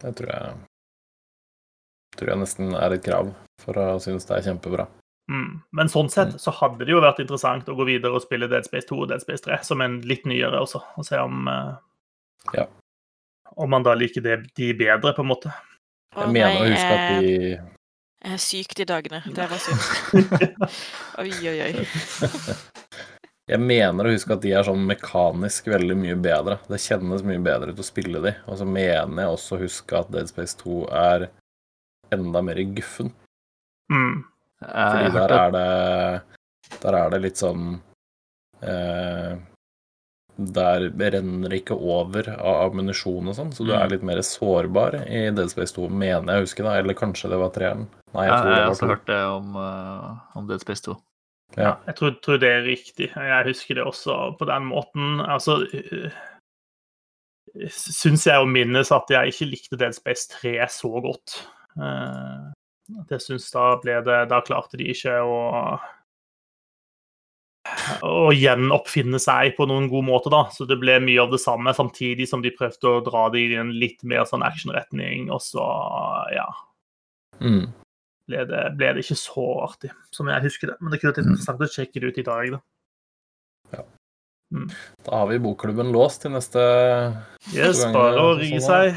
[0.02, 0.58] Det tror jeg
[2.18, 3.30] tror jeg nesten er et krav
[3.62, 4.88] for å synes det er kjempebra.
[5.32, 5.60] Mm.
[5.76, 8.66] Men sånn sett så hadde det jo vært interessant å gå videre og spille Dead
[8.66, 11.76] Space 2 og Dead Space 3 som en litt nyere også, og se om uh,
[12.56, 12.68] Ja.
[13.56, 15.52] om man da liker det, de bedre, på en måte.
[16.16, 17.58] Jeg mener å huske at de
[18.24, 19.22] jeg er syk de dagene.
[19.26, 20.66] Det var sykt.
[21.22, 21.86] Oi, oi, oi.
[23.48, 26.58] Jeg mener å huske at de er sånn mekanisk veldig mye bedre.
[26.68, 28.34] Det kjennes mye bedre ut å spille de.
[28.52, 31.30] Og så mener jeg også å huske at Dead Space 2 er
[32.12, 33.14] enda mer guffen.
[33.88, 34.26] Mm.
[34.60, 37.78] Fordi der er det Der er det litt sånn
[38.60, 39.38] eh,
[40.38, 43.80] Der renner det ikke over av ammunisjon og sånn, så du Mm.
[43.82, 46.76] er litt mer sårbar i Dead Space 2, mener jeg å huske, da.
[46.78, 47.88] Eller kanskje det var treeren.
[48.14, 50.82] Nei, jeg Ja, tror jeg har det også hørt det om, uh, om Dead Space
[50.84, 50.98] 2.
[51.58, 53.10] Ja, jeg tror, tror det er riktig.
[53.16, 55.22] Jeg husker det også på den måten.
[55.28, 55.66] Altså
[57.72, 61.48] Syns jeg å minnes at jeg ikke likte Dead Space 3 så godt.
[61.80, 62.52] Uh,
[63.02, 65.80] at jeg syns da ble det Da klarte de ikke å
[68.04, 70.46] å gjenoppfinne seg på noen god måte, da.
[70.54, 73.58] Så det ble mye av det samme, samtidig som de prøvde å dra det i
[73.60, 75.30] en litt mer sånn actionretning.
[75.32, 75.66] Og så,
[76.36, 76.48] ja
[77.40, 77.68] Mm.
[78.28, 80.78] ble det, ble det ikke så artig som jeg husker det.
[80.82, 82.52] Men det kunne vært interessant å sjekke det ut i dag.
[83.72, 83.84] da.
[85.06, 86.62] Da har vi bokklubben låst til neste
[87.54, 88.96] Yes, gang, bare å sånn seg.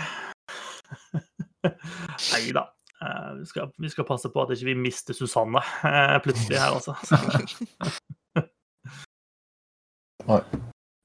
[2.32, 2.68] Nei da.
[3.02, 6.78] Eh, Vi skal, vi skal passe på at ikke vi mister Susanne eh, plutselig her,
[6.78, 6.94] altså.
[10.30, 10.42] Nei.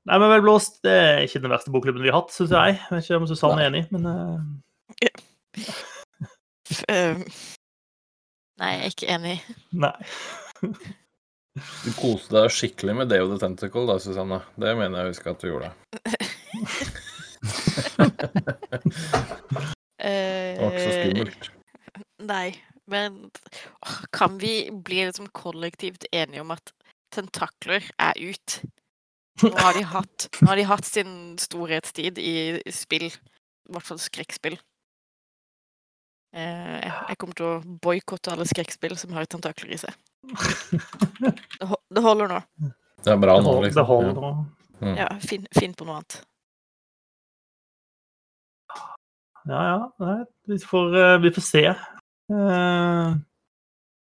[0.05, 0.83] Nei, men Velblåst.
[0.85, 2.77] Det er ikke den verste bokklubben vi har hatt, syns jeg.
[2.77, 4.37] Jeg vet ikke om Susanne er enig, men uh...
[6.89, 7.19] Eh,
[8.59, 9.35] Nei, jeg er ikke enig.
[9.77, 9.95] Nei.
[11.55, 14.41] Du koste deg skikkelig med Day of the Tentacle da, Susanne.
[14.59, 15.69] Det mener jeg å huske at du gjorde.
[20.01, 21.47] Det var ikke så Eh, skummelt.
[22.27, 22.47] Nei,
[22.91, 23.31] men
[24.11, 26.73] kan vi bli liksom kollektivt enige om at
[27.15, 28.59] tentakler er ut?
[29.43, 31.09] Nå har de hatt, nå har de hatt sin
[31.41, 32.35] storhetstid i
[32.71, 34.55] spill, i hvert fall skrekkspill.
[36.35, 39.95] Eh, jeg kommer til å boikotte alle skrekkspill som har tentakler i seg.
[41.95, 42.39] Det, holder nå.
[43.05, 43.77] Det er bra nå, liksom.
[43.79, 44.31] det holder nå.
[44.81, 44.95] Mm.
[44.99, 46.17] Ja, finn, finn på noe annet.
[49.45, 49.77] Ja, ja.
[50.01, 50.17] Nei,
[50.49, 51.63] vi, får, eh, vi får se.
[51.69, 53.15] Eh,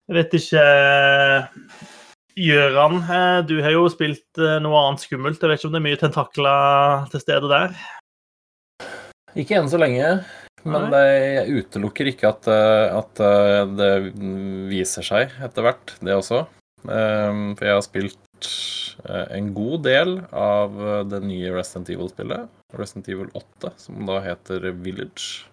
[0.09, 0.63] Jeg vet ikke
[2.33, 5.41] Gjøran, eh, du har jo spilt eh, noe annet skummelt.
[5.41, 7.75] Jeg vet ikke om det er mye tentakler til stede der?
[9.37, 10.15] Ikke enn så lenge,
[10.65, 13.23] men det, jeg utelukker ikke at, eh, at
[13.77, 13.91] det
[14.71, 16.45] viser seg etter hvert, det også.
[16.83, 18.49] Um, For jeg har spilt
[19.31, 20.75] en god del av
[21.07, 25.52] det nye Resident Evil-spillet, Resident Evil 8, som da heter Village.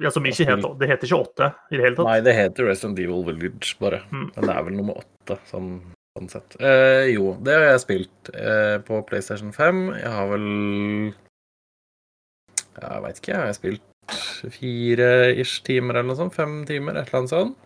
[0.00, 2.06] Ja, som ikke heter, det heter ikke åtte i det hele tatt?
[2.10, 4.02] Nei, det heter Resident Evil Village, bare.
[4.12, 4.26] Mm.
[4.34, 5.70] Men det er vel nummer åtte, sånn,
[6.18, 6.56] sånn sett.
[6.60, 9.80] Eh, jo, det har jeg spilt eh, på PlayStation 5.
[10.00, 10.48] Jeg har vel
[12.76, 13.82] Jeg veit ikke, jeg har spilt
[14.58, 16.36] fire-ish timer eller noe sånt.
[16.36, 17.56] Fem timer, et eller annet sånt.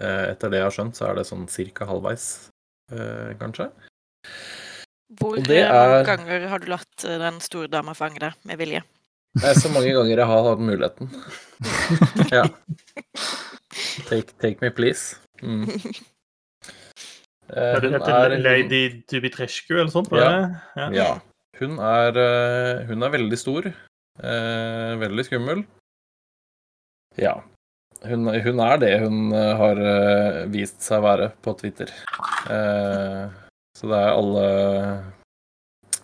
[0.00, 2.26] Eh, etter det jeg har skjønt, så er det sånn cirka halvveis,
[2.92, 3.70] eh, kanskje.
[5.20, 8.58] Hvor eh, mange er- ganger har du latt eh, den store dama fange deg med
[8.58, 8.82] vilje?
[9.36, 11.10] Det er så mange ganger jeg har hatt muligheten.
[12.36, 12.44] ja.
[14.08, 15.16] Take, take me, please.
[15.42, 15.66] Mm.
[17.46, 20.08] Eh, Ja, det hun er- Lady Dubitrescu eller sånt?
[20.12, 20.30] Ja.
[20.76, 20.88] Ja.
[20.96, 21.10] Ja.
[21.60, 23.66] Hun er, eh, hun er veldig stor.
[24.22, 25.64] Eh, veldig skummel.
[27.20, 27.36] Ja.
[28.04, 29.78] Hun, hun er det hun har
[30.52, 31.88] vist seg å være på Twitter.
[32.52, 33.28] Eh,
[33.76, 34.46] så det er alle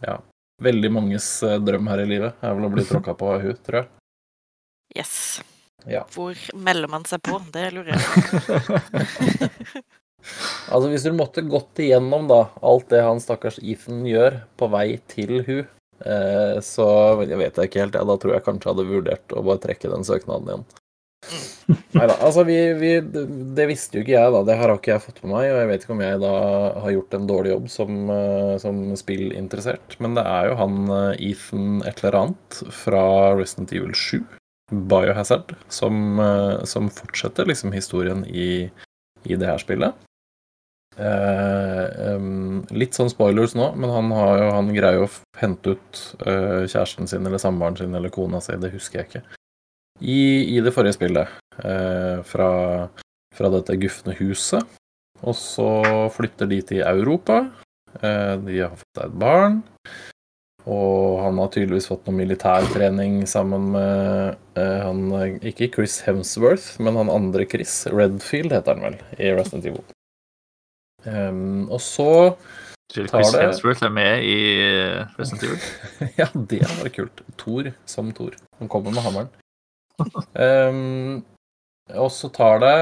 [0.02, 0.16] Ja.
[0.62, 3.58] Veldig manges eh, drøm her i livet er vel å bli tråkka på av hun,
[3.66, 3.90] tror jeg.
[4.98, 5.16] Yes.
[5.88, 6.04] Ja.
[6.14, 7.40] Hvor melder man seg på?
[7.54, 9.82] Det lurer jeg på.
[10.70, 14.86] Altså, hvis du måtte gått igjennom da, alt det han stakkars Ethan gjør på vei
[15.10, 15.64] til hun,
[16.06, 16.86] eh, så
[17.26, 19.62] jeg vet jeg ikke helt, ja, da tror jeg kanskje jeg hadde vurdert å bare
[19.64, 20.64] trekke den søknaden igjen.
[21.92, 22.90] Nei da, altså vi, vi,
[23.56, 24.42] det visste jo ikke jeg, da.
[24.46, 26.34] Det her har ikke jeg fått med meg, og jeg vet ikke om jeg da
[26.82, 31.26] har gjort en dårlig jobb som, eh, som spillinteressert, men det er jo han eh,
[31.30, 33.04] Ethan et eller annet fra
[33.38, 34.22] Resident Evil 7,
[34.92, 38.70] Biohazard, som, eh, som fortsetter liksom historien i,
[39.22, 40.08] i det her spillet.
[40.92, 46.02] Eh, em, litt sånn spoilers nå, men han, jo, han greier jo å hente ut
[46.26, 49.22] eh, kjæresten sin eller samboeren sin eller kona si, det husker jeg ikke,
[50.02, 51.28] i, i det forrige spillet.
[51.64, 52.50] eh, fra,
[53.36, 54.62] fra dette gufne huset.
[55.22, 55.66] Og så
[56.10, 57.44] flytter de til Europa.
[58.02, 59.60] Eh, de har fått seg et barn.
[60.62, 65.08] Og han har tydeligvis fått noe militærtrening sammen med eh, han
[65.42, 67.80] Ikke Chris Hemsworth, men han andre Chris.
[67.90, 69.82] Redfield heter han vel, i Resident Evil.
[71.02, 72.36] Um, og så
[72.92, 74.36] Chris Tar det- Hemsworth er med i
[75.18, 75.58] Resident Evil.
[76.20, 77.22] Ja, det hadde vært kult.
[77.42, 78.36] Thor som Thor.
[78.60, 79.30] Han kommer med hammeren.
[80.38, 81.22] Em,
[81.92, 82.76] og så tar det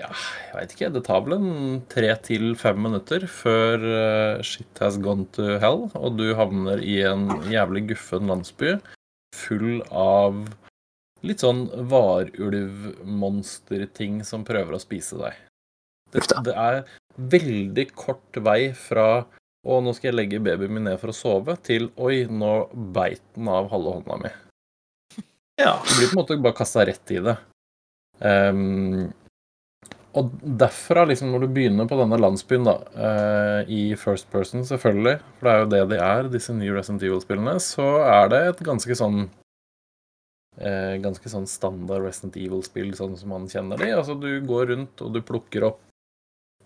[0.00, 0.90] Ja, jeg veit ikke.
[0.94, 5.80] Det tar vel en tre til fem minutter før eh, shit has gone to hell,
[5.94, 8.70] og du havner i en jævlig guffen landsby
[9.34, 10.46] full av
[11.24, 15.34] litt sånn varulvmonsterting som prøver å spise deg.
[16.14, 16.84] Det, det er
[17.16, 19.24] veldig kort vei fra
[19.64, 23.22] å, nå skal jeg legge babyen min ned for å sove, til oi, nå beit
[23.34, 24.30] den av halve hånda mi.
[25.60, 25.76] Ja.
[25.86, 27.36] Du blir på en måte bare kasta rett i det.
[28.24, 29.12] Um,
[30.14, 35.16] og derfra, liksom, når du begynner på denne landsbyen, da, uh, i first person, selvfølgelig,
[35.40, 38.62] for det er jo det de er, disse nye Resident Evil-spillene, så er det et
[38.66, 43.90] ganske sånn uh, Ganske sånn standard Resident Evil-spill, sånn som man kjenner de.
[43.96, 45.82] Altså, du går rundt, og du plukker opp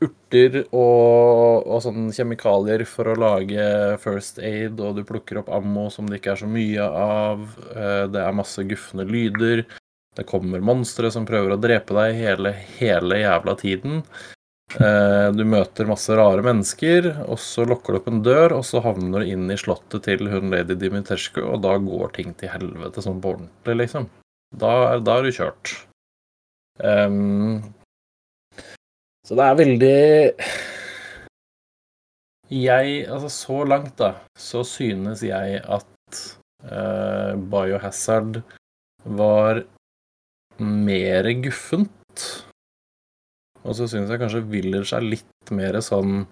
[0.05, 3.65] urter og, og sånne kjemikalier for å lage
[4.03, 7.45] first aid, og du plukker opp ammo som det ikke er så mye av.
[7.75, 9.65] Eh, Det er masse gufne lyder.
[10.19, 14.03] Det kommer monstre som prøver å drepe deg hele, hele jævla tiden.
[14.79, 18.83] Eh, Du møter masse rare mennesker, og så lukker du opp en dør, og så
[18.85, 23.03] havner du inn i slottet til hun lady Dimitrescu, og da går ting til helvete
[23.05, 24.09] sånn på ordentlig, liksom.
[24.57, 25.75] Da, da er du kjørt.
[26.81, 27.63] Ehm,
[29.29, 29.97] så det er veldig
[32.49, 36.21] Jeg, altså så langt, da, så synes jeg at
[36.65, 38.41] uh, Biohazard
[39.05, 39.61] var
[40.57, 42.25] mer guffent.
[43.69, 46.23] Og så syns jeg kanskje Village er litt mer sånn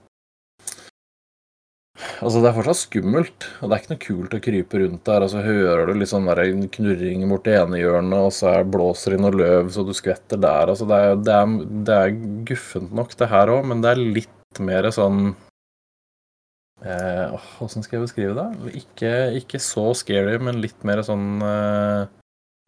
[2.16, 5.24] Altså, det er fortsatt skummelt, og det er ikke noe kult å krype rundt der,
[5.26, 6.40] og så hører du litt sånn der
[6.72, 10.72] knurring borti ene hjørnet, og så er blåser det noe løv så du skvetter der.
[10.72, 11.56] Altså, det er, det er,
[11.88, 12.16] det er
[12.48, 15.34] guffent nok, det her òg, men det er litt mer sånn
[16.80, 18.76] eh, Åssen skal jeg beskrive det?
[18.80, 22.06] Ikke, ikke så scary, men litt mer sånn eh,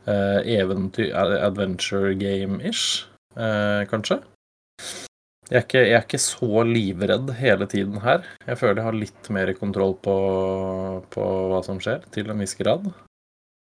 [0.04, 3.06] eh, eventyr Adventure game-ish,
[3.40, 4.20] eh, kanskje.
[5.48, 8.26] Jeg er, ikke, jeg er ikke så livredd hele tiden her.
[8.44, 10.16] Jeg føler jeg har litt mer kontroll på,
[11.14, 12.90] på hva som skjer, til en viss grad.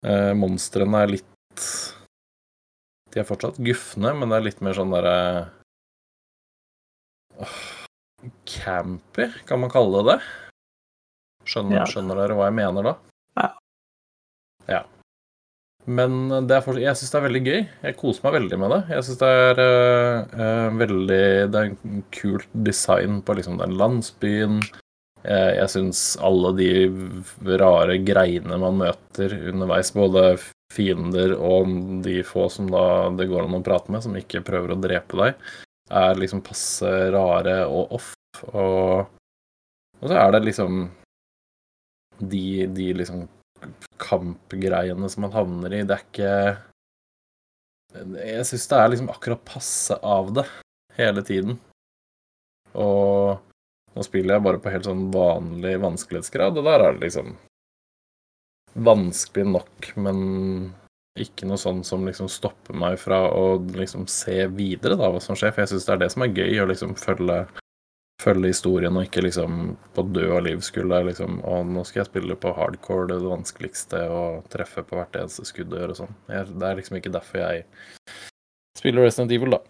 [0.07, 1.67] Eh, monstrene er litt
[3.12, 5.15] De er fortsatt gufne, men det er litt mer sånn derre
[7.45, 7.61] åh,
[8.49, 10.19] Campy, kan man kalle det det?
[11.47, 11.87] Skjønner, Ja.
[11.93, 12.95] skjønner dere hva jeg mener da?
[13.37, 13.49] Ja.
[14.73, 14.81] Ja.
[15.87, 17.61] Men for, jeg syns det er veldig gøy.
[17.87, 18.81] Jeg koser meg veldig med det.
[18.96, 21.20] Jeg syns det er eh, veldig
[21.53, 24.59] Det er en kult design på liksom den landsbyen.
[25.27, 26.68] Uh, jeg syns alle de
[27.59, 30.37] rare greiene man møter underveis, både
[30.70, 31.70] fiender og
[32.05, 35.18] de få som da det går an å prate med, som ikke prøver å drepe
[35.18, 35.49] deg,
[35.90, 38.12] er liksom passe rare og off.
[38.53, 39.11] Og,
[39.99, 40.85] og så er det liksom
[42.18, 42.46] de,
[42.77, 43.27] de liksom
[44.02, 45.83] kampgreiene som man havner i.
[45.87, 46.33] Det er ikke
[48.16, 50.44] Jeg syns det er liksom akkurat passe av det
[50.98, 51.59] hele tiden.
[52.76, 53.38] Og
[53.96, 57.37] nå spiller jeg bare på helt sånn vanlig vanskelighetsgrad, og der er det liksom
[58.76, 60.18] vanskelig nok, men
[61.16, 65.38] ikke noe sånn som liksom stopper meg fra å liksom se videre da hva som
[65.38, 67.38] skjer, for jeg syns det er det som er gøy, å liksom følge
[68.22, 72.11] følge historien og ikke liksom på død og liv skulle liksom Å, nå skal jeg
[72.11, 76.18] spille på hardcore, det, det vanskeligste, og treffe på hvert eneste skudd og gjøre sånn.
[76.29, 77.66] Det er liksom ikke derfor jeg
[78.76, 79.62] spiller Resident Evil, da.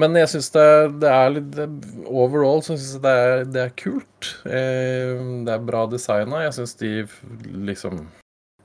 [0.00, 0.68] Men jeg syns det,
[1.02, 1.56] det er litt
[2.08, 4.30] Overall så syns jeg det er, det er kult.
[4.48, 6.40] Eh, det er bra designa.
[6.46, 6.92] Jeg syns de
[7.68, 8.06] liksom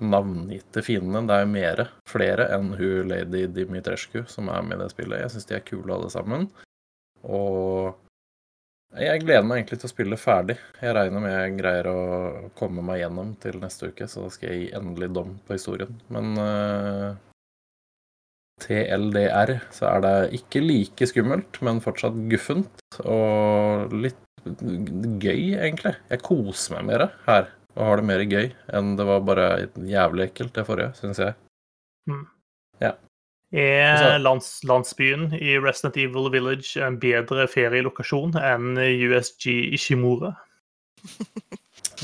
[0.01, 4.93] navngitte fiendene, det er mere, flere enn hun lady Dimitrescu som er med i det
[4.95, 5.19] spillet.
[5.21, 6.47] Jeg syns de er kule alle sammen.
[7.21, 7.91] Og
[8.99, 10.57] jeg gleder meg egentlig til å spille ferdig.
[10.81, 11.99] Jeg regner med jeg greier å
[12.59, 15.93] komme meg gjennom til neste uke, så da skal jeg gi endelig dom på historien.
[16.11, 17.13] Men uh,
[18.61, 22.83] TLDR så er det ikke like skummelt, men fortsatt guffent.
[23.05, 25.95] Og litt gøy, egentlig.
[26.11, 29.47] Jeg koser meg mer her og har det mer gøy enn det var bare
[29.87, 31.37] jævlig ekkelt det forrige, syns jeg.
[33.51, 40.35] Er Altså- lands, landsbyen i Resident Evil Village en bedre ferielokasjon enn USG Ishimura?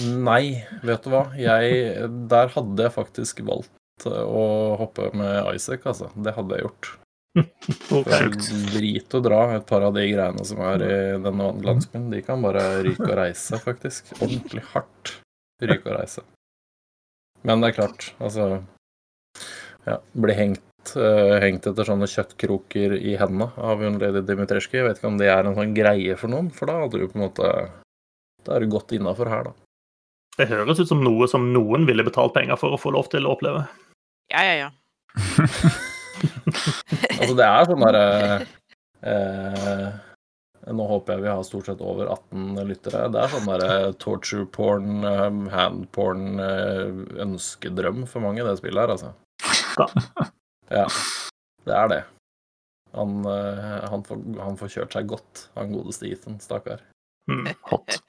[0.04, 1.24] Nei, vet du hva.
[1.40, 1.96] Jeg,
[2.30, 6.12] der hadde jeg faktisk valgt å hoppe med Isaac, altså.
[6.22, 6.92] Det hadde jeg gjort.
[7.94, 8.30] Det er
[8.74, 12.10] drit å dra et par av de greiene som er i denne landsbyen.
[12.14, 14.12] De kan bare ryke og reise, faktisk.
[14.20, 15.16] Ordentlig hardt
[15.62, 16.24] ryke og reise.
[17.46, 18.64] Men det er klart, altså
[19.88, 20.64] Ja, bli hengt,
[20.96, 24.78] eh, hengt etter sånne kjøttkroker i hendene av hun lady Dimitrescu.
[24.80, 27.08] Jeg vet ikke om det er en sånn greie for noen, for da hadde du
[27.08, 27.52] på en måte
[28.48, 29.56] Da er du godt innafor her, da.
[30.38, 33.26] Det høres ut som noe som noen ville betalt penger for å få lov til
[33.26, 33.66] å oppleve.
[34.32, 34.70] Ja, ja, ja.
[37.18, 38.06] Altså, det er sånn derre
[39.06, 39.90] eh,
[40.74, 43.04] Nå håper jeg vi har stort sett over 18 lyttere.
[43.14, 46.90] Det er sånn derre torture porn, eh, hand porn, eh,
[47.24, 49.14] ønskedrøm for mange, det spillet her, altså.
[50.74, 50.86] Ja,
[51.68, 52.04] det er det.
[52.98, 56.82] Han, eh, han, får, han får kjørt seg godt, han godeste Ethan, stakkar.
[57.32, 57.48] Mm.
[57.70, 58.00] Hot.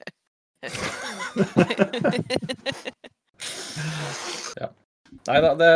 [5.29, 5.69] Nei da, det,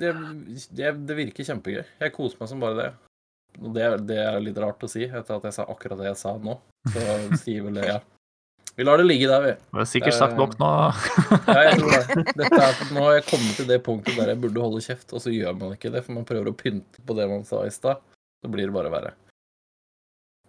[0.00, 0.10] det,
[0.76, 1.84] det, det virker kjempegøy.
[2.02, 2.90] Jeg koser meg som bare det.
[3.60, 6.20] Og det, det er litt rart å si etter at jeg sa akkurat det jeg
[6.20, 6.56] sa nå.
[6.92, 7.00] Så
[7.42, 7.98] sier vel det, ja.
[8.80, 9.50] Vi lar det ligge der, vi.
[9.76, 10.68] Det er sikkert sagt nok nå.
[11.44, 12.22] Ja, jeg tror det.
[12.38, 15.20] Dette er, nå har jeg kommet til det punktet der jeg burde holde kjeft, og
[15.20, 17.74] så gjør man ikke det, for man prøver å pynte på det man sa i
[17.74, 18.00] stad.
[18.40, 19.12] Så blir det bare verre.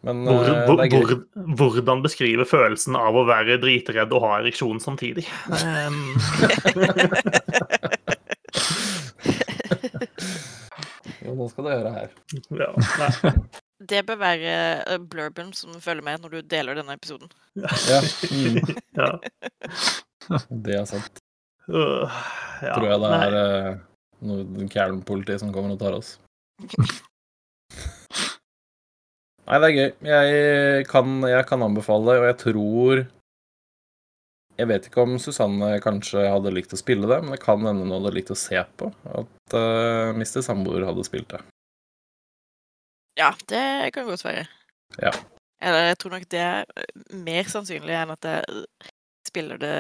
[0.08, 0.96] Men Hvor, eh, hvor, gøy.
[0.96, 5.28] hvor, hvordan beskrive følelsen av å være dritredd og ha ereksjon samtidig?
[5.62, 6.16] Um,
[11.22, 12.16] Jo, nå skal du høre her.
[12.64, 13.36] ja, nei.
[13.90, 14.56] Det bør være
[14.86, 17.32] eh, blurben som følger med når du deler denne episoden.
[17.58, 18.60] Ja, mm,
[19.00, 19.10] ja.
[20.66, 21.22] det er sant.
[21.72, 22.10] Uh,
[22.62, 23.80] ja, Tror jeg det er uh,
[24.28, 26.18] noe Karen-politi som kommer og tar oss.
[29.48, 29.90] Nei, det er gøy.
[30.08, 33.04] Jeg kan, jeg kan anbefale det, og jeg tror
[34.60, 37.82] jeg vet ikke om Susanne kanskje hadde likt å spille det, men det kan hende
[37.88, 40.44] hun hadde likt å se på at uh, Mr.
[40.46, 41.42] Samboer hadde spilt det.
[43.20, 44.46] Ja, det kan godt være.
[45.02, 45.12] Ja.
[45.62, 48.64] Eller jeg tror nok det er eh, mer sannsynlig enn at jeg
[49.28, 49.76] spiller det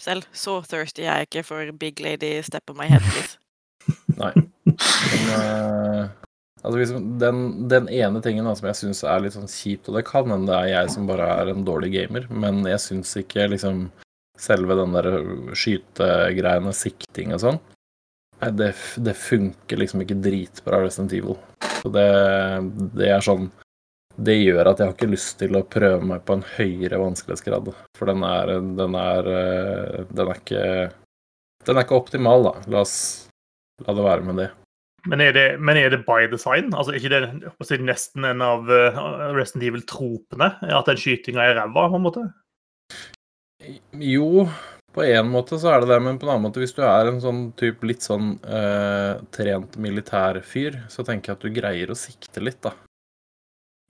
[0.00, 0.24] selv.
[0.32, 3.36] Så thirsty er jeg ikke for Big Lady Step on my head, please.
[4.22, 4.32] Nei.
[4.64, 6.08] Men, uh,
[6.62, 10.04] altså den, den, ene tingen da, som jeg syns er litt sånn kjipt, og det
[10.08, 13.48] kan hende det er jeg som bare er en dårlig gamer, men jeg syns ikke
[13.54, 13.88] liksom
[14.38, 15.08] selve den der
[15.58, 17.58] skytegreiene, sikting og sånn
[18.38, 18.68] Nei, det,
[19.02, 21.34] det, funker liksom ikke dritbra Resident Evil.
[21.88, 23.46] Så det, det er sånn
[24.18, 27.70] Det gjør at jeg har ikke lyst til å prøve meg på en høyere vanskelighetsgrad.
[27.96, 29.30] For den er Den er,
[30.10, 30.64] den er ikke
[31.64, 32.54] Den er ikke optimal, da.
[32.68, 32.98] La oss
[33.86, 34.48] la det være med det.
[35.08, 36.72] Men er det, men er det by design?
[36.74, 38.98] Altså ikke det nesten en av uh,
[39.36, 40.50] Resident Evil-tropene?
[40.66, 42.24] At den skytinga er ræva, på en måte?
[44.02, 44.48] Jo,
[44.98, 47.06] på en måte så er det det, men på en annen måte, hvis du er
[47.06, 51.98] en sånn typ litt sånn eh, trent militærfyr, så tenker jeg at du greier å
[51.98, 52.74] sikte litt, da.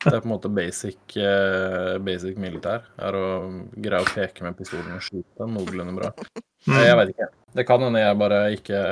[0.04, 2.84] Det er på en måte basic, eh, basic militær.
[3.02, 3.24] Er å
[3.74, 6.12] greie å peke med pistolen og skyte noenlunde bra.
[6.70, 7.28] Nei, Jeg veit ikke.
[7.58, 8.82] Det kan hende jeg bare ikke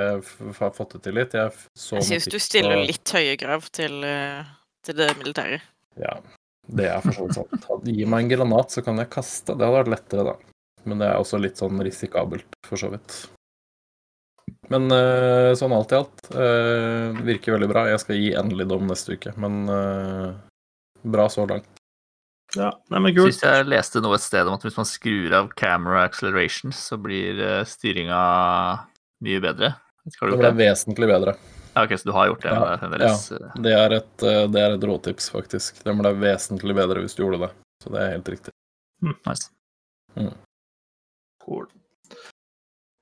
[0.58, 1.36] har fått det til litt.
[1.38, 1.52] Jeg,
[1.92, 2.88] jeg syns du stiller og...
[2.88, 4.50] litt høye krav til, eh,
[4.88, 5.60] til det militære.
[6.02, 6.16] Ja,
[6.66, 7.38] det er for så vidt
[7.68, 7.86] sant.
[7.86, 9.54] Gi meg en granat, så kan jeg kaste.
[9.54, 10.55] Det hadde vært lettere, da.
[10.87, 13.24] Men det er også litt sånn risikabelt, for så vidt.
[14.70, 17.87] Men uh, sånn alt i alt uh, virker veldig bra.
[17.91, 20.30] Jeg skal gi endelig dom neste uke, men uh,
[21.07, 21.68] bra så langt.
[22.55, 23.34] Ja, nei, men kult.
[23.34, 26.99] Syns jeg leste noe et sted om at hvis man skrur av camera acceleration, så
[26.99, 28.20] blir styringa
[29.26, 29.74] mye bedre.
[30.07, 31.34] Det ble vesentlig bedre.
[31.74, 32.55] Ja, ok, Så du har gjort det?
[32.55, 33.26] Ja, fremdeles.
[33.34, 35.82] ja det, er et, det er et råtips, faktisk.
[35.84, 37.51] Den ble vesentlig bedre hvis du gjorde det.
[37.82, 38.55] Så det er helt riktig.
[39.03, 39.18] Mm.
[39.26, 39.51] Nice.
[40.14, 40.32] Mm.
[41.47, 41.68] Cool.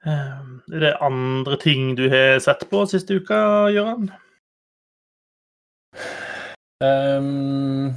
[0.04, 3.40] Ehm, er det andre ting du har sett på siste uka,
[3.72, 4.10] Gøran?
[6.84, 7.94] Um,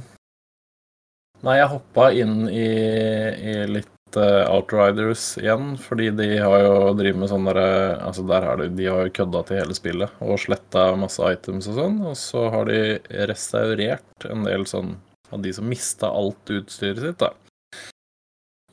[1.44, 2.68] nei, jeg hoppa inn i,
[3.52, 8.46] i litt uh, Outriders igjen, fordi de har jo drevet med sånn derre Altså, der
[8.46, 12.00] har de, de har jo kødda til hele spillet og sletta masse items og sånn,
[12.08, 12.80] og så har de
[13.28, 14.94] restaurert en del sånn
[15.28, 17.34] av de som mista alt utstyret sitt, da.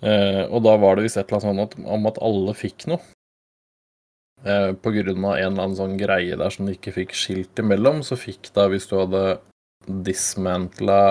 [0.03, 3.01] Eh, og da var det visst et eller annet sånt om at alle fikk noe.
[4.45, 7.61] Eh, på grunn av en eller annen sånn greie der som de ikke fikk skilt
[7.61, 9.23] imellom, så fikk da, hvis du hadde
[9.85, 11.01] dismantla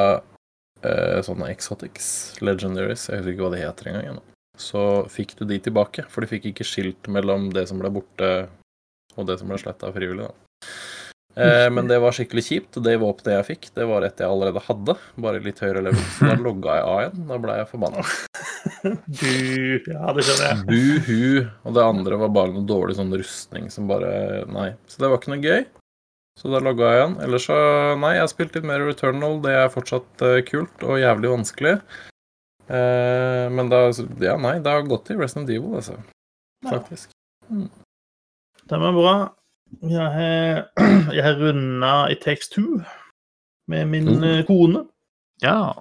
[0.84, 2.06] eh, sånne exotics,
[2.44, 4.20] legendaries, jeg husker ikke hva det heter engang,
[4.60, 6.06] så fikk du de tilbake.
[6.10, 8.34] For de fikk ikke skilt mellom det som ble borte,
[9.14, 10.28] og det som ble sletta frivillig.
[10.28, 10.34] da.
[11.34, 12.78] Eh, men det var skikkelig kjipt.
[12.84, 16.06] Det våpenet jeg fikk, det var et jeg allerede hadde, bare litt høyere level.
[16.18, 17.24] Så da logga jeg av igjen.
[17.30, 18.06] Da ble jeg forbanna.
[19.20, 19.30] Bu.
[19.90, 20.58] Ja, det skjønner jeg.
[20.68, 21.48] Buhu.
[21.64, 24.70] Og det andre var bare noe dårlig sånn rustning som bare Nei.
[24.88, 25.64] Så det var ikke noe gøy.
[26.40, 27.14] Så da logga jeg igjen.
[27.26, 27.58] Ellers så
[28.00, 29.38] Nei, jeg har spilt litt mer Returnal.
[29.44, 31.76] Det er fortsatt uh, kult og jævlig vanskelig.
[32.64, 33.86] Uh, men da
[34.24, 35.98] Ja, nei, det har gått i Resident Evil, altså.
[36.64, 37.12] Faktisk.
[37.52, 37.68] Mm.
[38.72, 39.16] Den var bra.
[39.84, 40.62] Jeg har,
[41.16, 42.80] jeg har runda i Takes Two
[43.68, 44.44] med min mm.
[44.48, 44.86] kone.
[45.42, 45.74] Ja.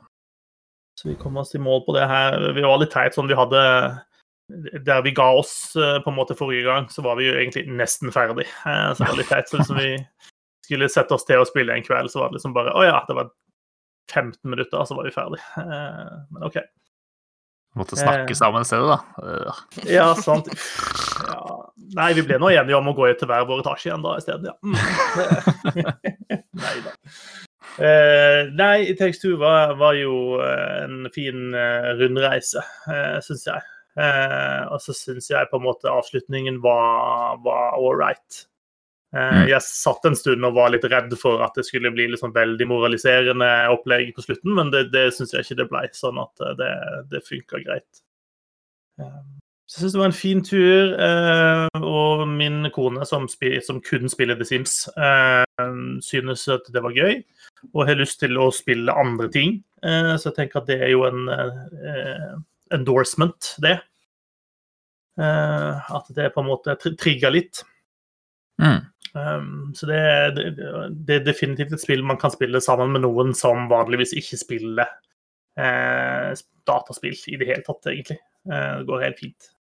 [1.04, 2.54] Så vi kom oss i mål på det her.
[2.56, 3.60] Vi var litt teit sånn vi hadde
[4.88, 7.66] Der vi ga oss eh, på en måte forrige gang, så var vi jo egentlig
[7.68, 8.46] nesten ferdig.
[8.48, 9.50] Eh, så det var litt teit.
[9.52, 9.90] Så liksom vi
[10.64, 13.02] skulle sette oss til å spille en kveld, så var det liksom bare Å ja,
[13.10, 13.34] det var
[14.14, 15.42] 15 minutter, så var vi ferdig.
[15.58, 16.62] Men OK.
[17.76, 19.56] Måtte snakke sammen i stedet, da.
[19.90, 20.48] Ja, sant.
[21.28, 21.72] Ja.
[21.98, 24.24] Nei, vi ble nå enige om å gå til hver vår etasje igjen da i
[24.24, 24.56] stedet, ja.
[24.64, 26.44] Mm.
[26.64, 26.94] nei da.
[27.80, 33.70] Eh, nei, Takes Two var, var, jo eh, en fin uh, rundreise, uh, syns jeg.
[33.98, 38.44] Uh, og så syns jeg på en måte avslutningen var, var all right.
[39.14, 42.34] Uh, jeg satt en stund og var litt redd for at det skulle bli liksom
[42.34, 45.86] veldig moraliserende opplegg på slutten, men det, det syns jeg ikke det ble.
[45.98, 46.74] Sånn at det,
[47.14, 48.04] det funka greit.
[49.74, 50.94] Så jeg syns det var en fin tur.
[51.02, 55.44] Eh, og min kone, som, som, kun spiller The Sims, eh,
[56.04, 57.24] synes at det var gøy.
[57.72, 59.58] Og har lyst til å spille andre ting.
[59.84, 62.34] Eh, så jeg tenker at det er jo en eh,
[62.76, 63.78] endorsement, det.
[65.20, 67.64] Eh, at det på en måte trigger litt.
[68.62, 68.82] Mm.
[69.14, 70.02] Um, så det,
[70.38, 70.46] det,
[71.06, 74.90] det, er definitivt et spill man kan spille sammen med noen som vanligvis ikke spiller
[75.60, 76.32] eh,
[76.66, 78.18] dataspill i det hele tatt, egentlig.
[78.50, 79.52] det går helt fint.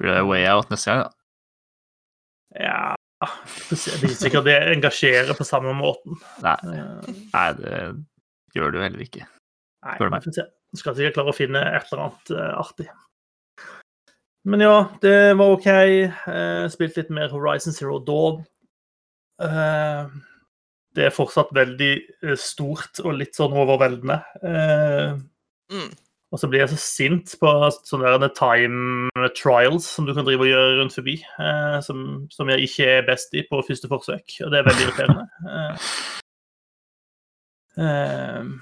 [0.00, 1.16] Blir det way out neste gang, da?
[2.60, 6.16] Ja Det er ikke sikkert det engasjerer på samme måten.
[6.44, 6.56] Nei,
[7.34, 7.74] Nei det
[8.56, 9.26] gjør du heller ikke.
[9.84, 10.46] Nei, vi får se.
[10.70, 12.86] Du skal sikkert klare å finne et eller annet uh, artig.
[14.48, 15.66] Men ja, det var OK.
[15.68, 18.38] Eh, spilt litt mer Horizon Zero Dawn.
[19.42, 20.14] Eh,
[20.96, 24.16] det er fortsatt veldig eh, stort og litt sånn overveldende.
[24.40, 25.20] Eh,
[25.70, 25.90] Mm.
[26.30, 27.50] Og så blir jeg så sint på
[27.82, 32.68] sånne time trials som du kan drive og gjøre rundt forbi, eh, som, som jeg
[32.68, 34.36] ikke er best i på første forsøk.
[34.46, 35.26] Og det er veldig irriterende.
[35.50, 35.74] Eh,
[37.82, 38.52] eh,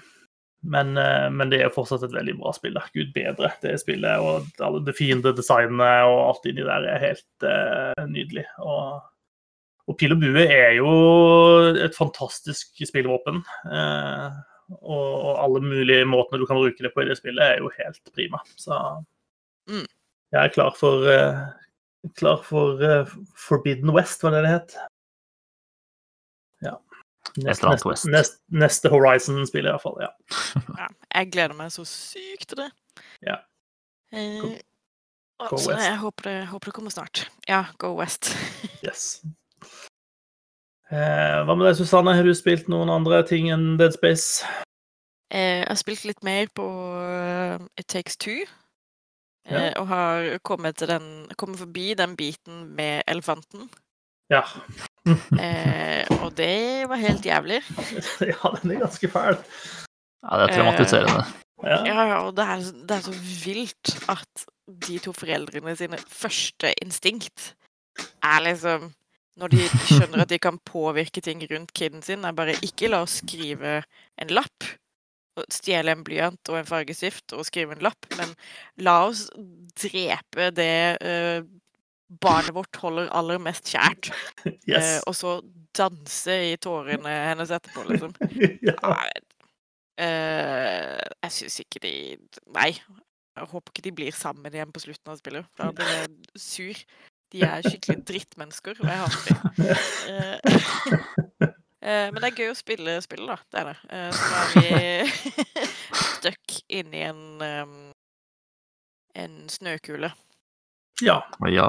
[0.64, 2.74] men, eh, men det er fortsatt et veldig bra spill.
[2.80, 2.88] da.
[2.96, 4.24] Gud bedre, det spillet.
[4.24, 8.48] Og alle det fiendedesignet og alt inni der er helt eh, nydelig.
[8.64, 9.02] Og,
[9.88, 10.90] og pil og bue er jo
[11.76, 13.44] et fantastisk spillvåpen.
[13.68, 17.58] Eh, og, og alle mulige måtene du kan bruke det på i det spillet, er
[17.62, 18.40] jo helt prima.
[18.56, 18.76] Så
[19.68, 19.84] Mm.
[20.32, 21.48] jeg er klar for uh,
[22.16, 24.76] Klar for uh, Forbidden West, var det det het?
[26.64, 26.76] Ja.
[27.36, 29.98] Et Neste, neste, neste, neste Horizon-spill, i hvert fall.
[30.00, 30.08] ja.
[30.78, 30.86] Ja,
[31.18, 32.70] jeg gleder meg så sykt til det.
[33.26, 33.36] Ja.
[34.14, 35.84] Go, Go- å, så west.
[35.84, 37.26] jeg håper det, håper det kommer snart.
[37.48, 38.32] Ja, Go West.
[38.86, 39.20] Yes.
[40.88, 42.14] Eh, hva med deg, Susanne?
[42.16, 44.46] Har du spilt noen andre ting enn Dead Space?
[45.28, 46.64] Eh, jeg har spilt litt mer på
[47.02, 48.38] eh, It Takes Two.
[49.48, 49.66] Ja.
[49.68, 53.68] eh, Og har kommet, til den, kommet forbi den biten med elefanten.
[54.32, 54.44] Ja.
[55.08, 57.62] Eh, og det var helt jævlig.
[58.28, 59.38] ja, den er ganske fæl.
[60.20, 61.22] Ja, det er traumatiserende.
[61.64, 61.78] Ja.
[61.86, 63.14] Ja, ja, og det er, det er så
[63.46, 64.44] vilt at
[64.84, 67.54] de to foreldrene sine første instinkt
[68.20, 68.90] er liksom
[69.38, 73.04] Når de skjønner at de kan påvirke ting rundt kiden sin, er bare ikke la
[73.06, 73.80] oss skrive
[74.18, 74.66] en lapp.
[75.54, 78.34] Stjele en blyant og en fargestift og skrive en lapp, men
[78.82, 79.28] la oss
[79.78, 81.46] drepe det uh,
[82.08, 84.10] barnet vårt holder aller mest kjært.
[84.68, 84.98] Yes.
[84.98, 85.30] Uh, og så
[85.78, 88.12] danse i tårene hennes etterpå, liksom.
[88.68, 88.96] ja.
[89.98, 91.92] Eh, jeg syns ikke de
[92.54, 92.70] Nei.
[93.38, 95.46] Jeg håper ikke de blir sammen igjen på slutten av spillet.
[95.58, 96.80] Da blir jeg sur.
[97.32, 99.38] De er skikkelig drittmennesker, og jeg hater dem.
[101.78, 103.36] Eh, eh, men det er gøy å spille spillet, da.
[103.52, 103.76] Det er det.
[103.94, 104.66] Eh, så er vi
[106.16, 107.22] stuck inni en
[109.18, 110.10] en snøkule.
[111.02, 111.18] ja,
[111.50, 111.68] Ja,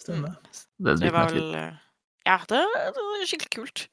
[0.00, 0.34] stemmer.
[0.78, 1.52] det Det blir var vel
[2.26, 2.60] Ja, det,
[2.96, 3.84] det var skikkelig kult.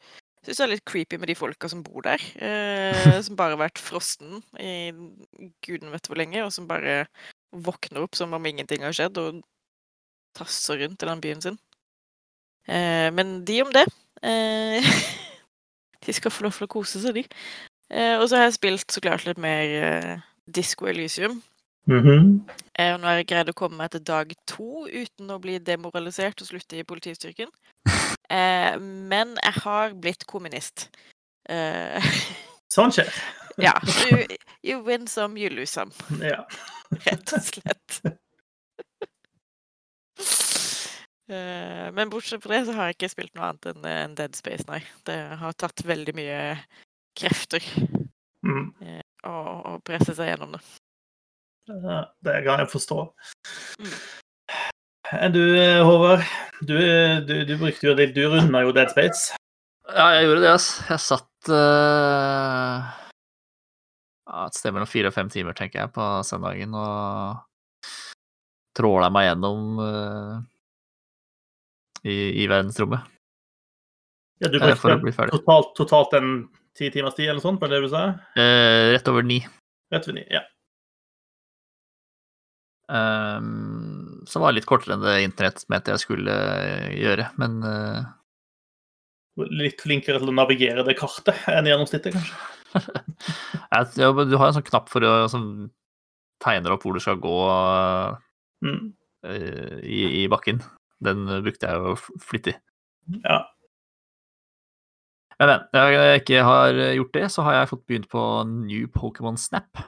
[0.46, 2.22] Syns det er litt creepy med de folka som bor der.
[2.40, 4.92] Eh, som bare har vært frosten i
[5.66, 7.06] guden vet hvor lenge, og som bare
[7.52, 9.42] våkner opp som om ingenting har skjedd, og
[10.38, 11.58] tasser rundt i den byen sin.
[12.68, 13.86] Eh, men de om det.
[14.24, 14.88] Eh,
[16.06, 17.26] de skal få lov til å kose seg, de.
[17.92, 21.40] Eh, og så har jeg spilt så klart litt mer eh, Disco Elysium.
[21.88, 22.42] Mhm.
[22.76, 25.56] Eh, og nå har jeg greid å komme meg til dag to uten å bli
[25.64, 27.52] demoralisert og slutte i politistyrken.
[28.28, 30.90] Eh, men jeg har blitt kommunist.
[31.48, 32.04] Eh,
[32.76, 33.08] Sånn skjer.
[33.64, 33.72] ja.
[34.04, 34.18] You,
[34.68, 36.42] you win some, you lose some, Ja.
[37.06, 38.02] rett og slett.
[38.04, 38.18] Eh,
[41.28, 44.80] men bortsett fra det så har jeg ikke spilt noe annet enn Dead Space, nei.
[45.08, 46.38] Det har tatt veldig mye
[47.18, 47.66] krefter
[48.46, 48.70] Mm.
[49.28, 50.62] å, å presse seg gjennom det.
[52.24, 53.00] Det kan jeg forstå.
[53.82, 53.96] Mm.
[55.34, 55.42] Du,
[55.88, 56.24] Håvard?
[56.62, 56.78] Du,
[57.28, 59.36] du, du brukte jo det, du runda jo Dead Space.
[59.88, 60.70] Ja, jeg gjorde det, ass.
[60.90, 62.88] Jeg satt uh,
[64.46, 67.44] et sted mellom fire og fem timer, tenker jeg, på søndagen og
[68.78, 70.34] tråla meg gjennom eh,
[72.08, 73.06] i, i verdensrommet
[74.44, 75.34] Ja, du eh, brukte ferdig.
[75.36, 76.36] totalt, totalt en
[76.78, 78.04] ti timers tid eller noe sånt, på det du sa?
[78.38, 79.40] Eh, rett over ni.
[79.94, 80.44] Rett over ni, ja.
[82.88, 88.06] Um, som var litt kortere enn det internett mente jeg skulle eh, gjøre, men uh...
[89.52, 92.38] Litt flinkere til å navigere det kartet enn gjennomsnittet, kanskje.
[94.00, 95.68] ja, men du har en sånn knapp for å som
[96.44, 97.36] tegner opp hvor du skal gå
[98.66, 98.94] Mm.
[99.28, 100.64] eh, i, i bakken.
[101.04, 102.56] Den eh, brukte jeg jo flittig.
[103.24, 103.44] Ja.
[105.38, 109.38] Men, men jeg ikke har gjort det, så har jeg fått begynt på New Pokémon
[109.38, 109.84] Snap.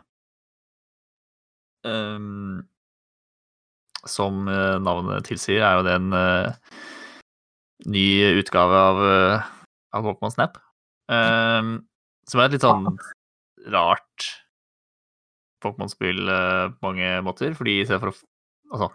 [1.88, 2.68] Um,
[4.08, 6.84] som eh, navnet tilsier, er jo det en uh,
[7.90, 8.06] ny
[8.40, 9.48] utgave av, uh,
[9.98, 10.60] av Pokémon Snap.
[11.10, 11.80] Um,
[12.30, 12.86] som er et litt sånn
[13.74, 14.28] rart
[15.64, 18.20] Pokémon-spill uh, på mange måter, fordi i stedet for å
[18.70, 18.86] Altså,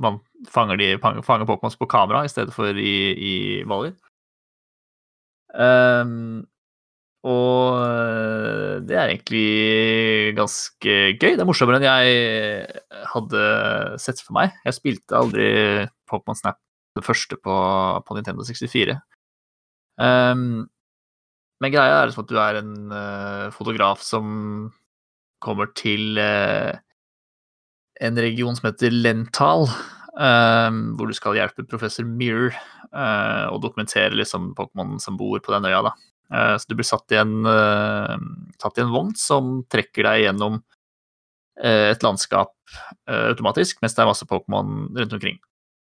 [0.00, 0.18] man
[0.52, 3.32] fanger, de, fanger, Pokémons på kamera i stedet for i, i
[3.68, 3.96] baller.
[5.56, 6.44] Um,
[7.26, 11.32] og øh, det er egentlig ganske gøy.
[11.34, 12.82] Det er morsommere enn jeg
[13.14, 13.42] hadde
[14.02, 14.54] sett for meg.
[14.68, 15.48] Jeg spilte aldri
[16.10, 16.60] Pokémon Snap
[16.96, 17.56] det første på,
[18.06, 18.94] på Nintendo 64.
[19.96, 20.66] Um,
[21.60, 24.26] men greia er liksom at du er en uh, fotograf som
[25.42, 26.76] kommer til øh,
[28.00, 29.66] en region som heter Lental,
[30.16, 32.54] um, hvor du skal hjelpe professor Mirror
[32.92, 35.82] uh, og dokumentere liksom Pokémon som bor på den øya.
[35.88, 35.94] da.
[36.26, 38.16] Uh, så du blir satt i, en, uh,
[38.62, 40.60] satt i en vogn som trekker deg gjennom
[41.62, 42.52] eh, et landskap
[43.08, 45.38] eh, automatisk, mens det er masse Pokémon rundt omkring.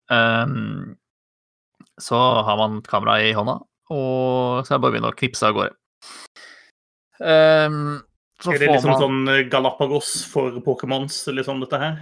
[0.08, 0.96] Um,
[2.00, 3.58] så har man kamera i hånda,
[3.92, 5.74] og så er det bare å begynne å knipse av gårde.
[7.18, 7.98] Um,
[8.40, 11.98] så Er det liksom man sånn eh, Galapagos for Pokémons, liksom dette her?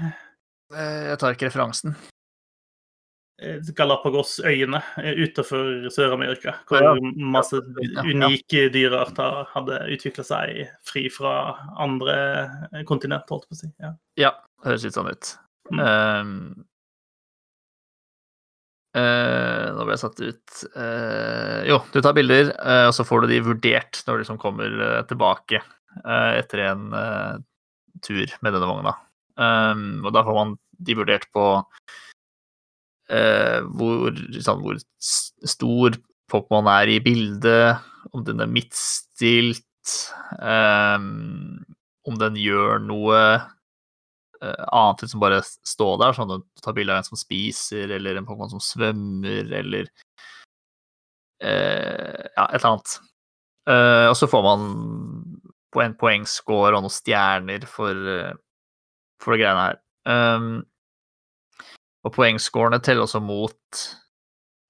[0.74, 1.94] Eh, Jeg tar ikke referansen.
[3.40, 4.80] Eh, Galapagosøyene
[5.20, 6.94] utenfor Sør-Amerika, hvor Ja.
[7.16, 7.62] masse Ja,
[8.02, 8.04] ja.
[8.08, 12.48] unike dyrearter hadde utvikla seg fri fra andre
[12.88, 13.68] kontinent, holdt på å si.
[13.80, 13.92] Ja.
[14.16, 14.30] Ja,
[14.64, 15.36] høres litt sånn ut.
[15.72, 15.80] Mm.
[15.80, 16.24] Uh,
[18.96, 22.52] uh, nå ble jeg satt ut Uh, Jo, du tar bilder,
[22.86, 25.60] og så får du de vurdert når du liksom kommer tilbake
[26.04, 27.36] etter en eh,
[28.04, 28.96] tur med denne vogna.
[29.36, 30.54] Um, og da får man
[30.86, 31.44] de vurdert på
[33.12, 35.98] eh, hvor, sånn, hvor stor
[36.32, 37.84] Pokémon er i bildet,
[38.14, 39.62] om den er midtstilt,
[40.40, 41.60] um,
[42.06, 46.76] om den gjør noe eh, annet enn som bare stå der, sånn at du tar
[46.76, 49.88] bilde av en som spiser, eller en Pokémon som svømmer, eller
[51.42, 52.98] eh, ja, et eller annet.
[53.66, 54.68] Eh, og så får man
[55.76, 58.32] på en poengscore og noen stjerner for, eh,
[59.20, 59.78] for greiene her.
[60.08, 60.64] Um,
[62.06, 63.82] og poengscorene teller også mot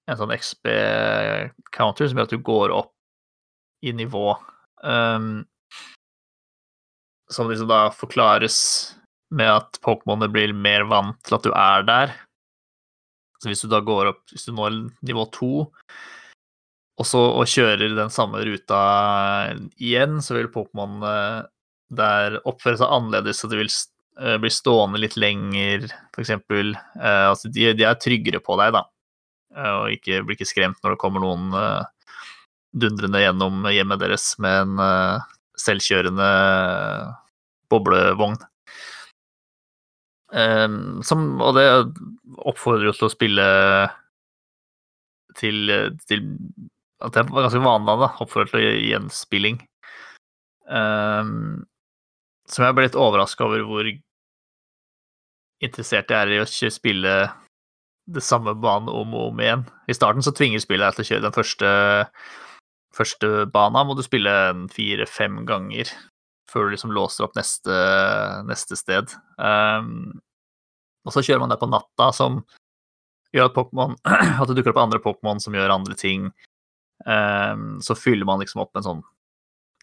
[0.07, 2.91] en sånn XB-counter som gjør at du går opp
[3.87, 4.33] i nivå.
[4.83, 5.45] Um,
[7.31, 8.57] som liksom da forklares
[9.35, 12.15] med at Pokémonene blir mer vant til at du er der.
[13.39, 15.67] Så hvis du da går opp, hvis du når nivå to,
[16.97, 18.79] og så og kjører den samme ruta
[19.77, 21.39] igjen, så vil Pokémon eh,
[21.97, 25.85] der oppføre seg annerledes, så de vil eh, bli stående litt lenger,
[26.17, 26.73] eksempel.
[26.97, 28.83] Eh, altså de, de er tryggere på deg, da,
[29.77, 31.53] og ikke, blir ikke skremt når det kommer noen
[32.77, 35.21] dundrende gjennom hjemmet deres med en
[35.57, 36.27] selvkjørende
[37.71, 38.35] boblevogn.
[41.07, 41.65] Som, og det
[42.51, 43.47] oppfordrer oss til å spille
[45.39, 45.73] til,
[46.05, 46.27] til
[47.03, 48.11] At det var ganske vanlig, da.
[48.23, 49.59] Oppfordrer til gjenspilling.
[50.67, 51.65] Um,
[52.49, 53.89] som jeg ble litt overraska over hvor
[55.63, 57.13] interessert jeg er i å ikke spille
[58.07, 59.63] det samme banen om og om igjen.
[59.89, 61.71] I starten så tvinger spillet deg til å kjøre den første,
[62.95, 64.33] første bana, må du spille
[64.73, 65.91] fire-fem ganger
[66.47, 67.75] før du liksom låser opp neste,
[68.47, 69.11] neste sted.
[69.35, 70.21] Um,
[71.03, 72.39] og så kjører man det på natta, som
[73.35, 73.97] gjør at Pokemon,
[74.39, 76.29] At det dukker opp andre Pokémon som gjør andre ting.
[77.05, 79.01] Um, så fyller man liksom opp en sånn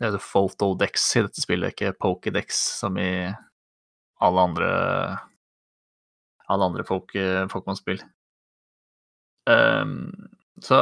[0.00, 3.30] Det heter Photodex i dette spillet, ikke Pokédex som i
[4.24, 4.70] alle andre
[6.50, 8.02] alle andre Poké- Pokémon-spill.
[9.48, 10.10] Um,
[10.60, 10.76] så,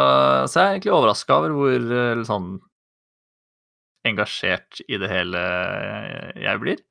[0.49, 2.49] så jeg er egentlig overraska over hvor eh, sånn
[4.09, 5.43] engasjert i det hele
[6.43, 6.83] jeg blir.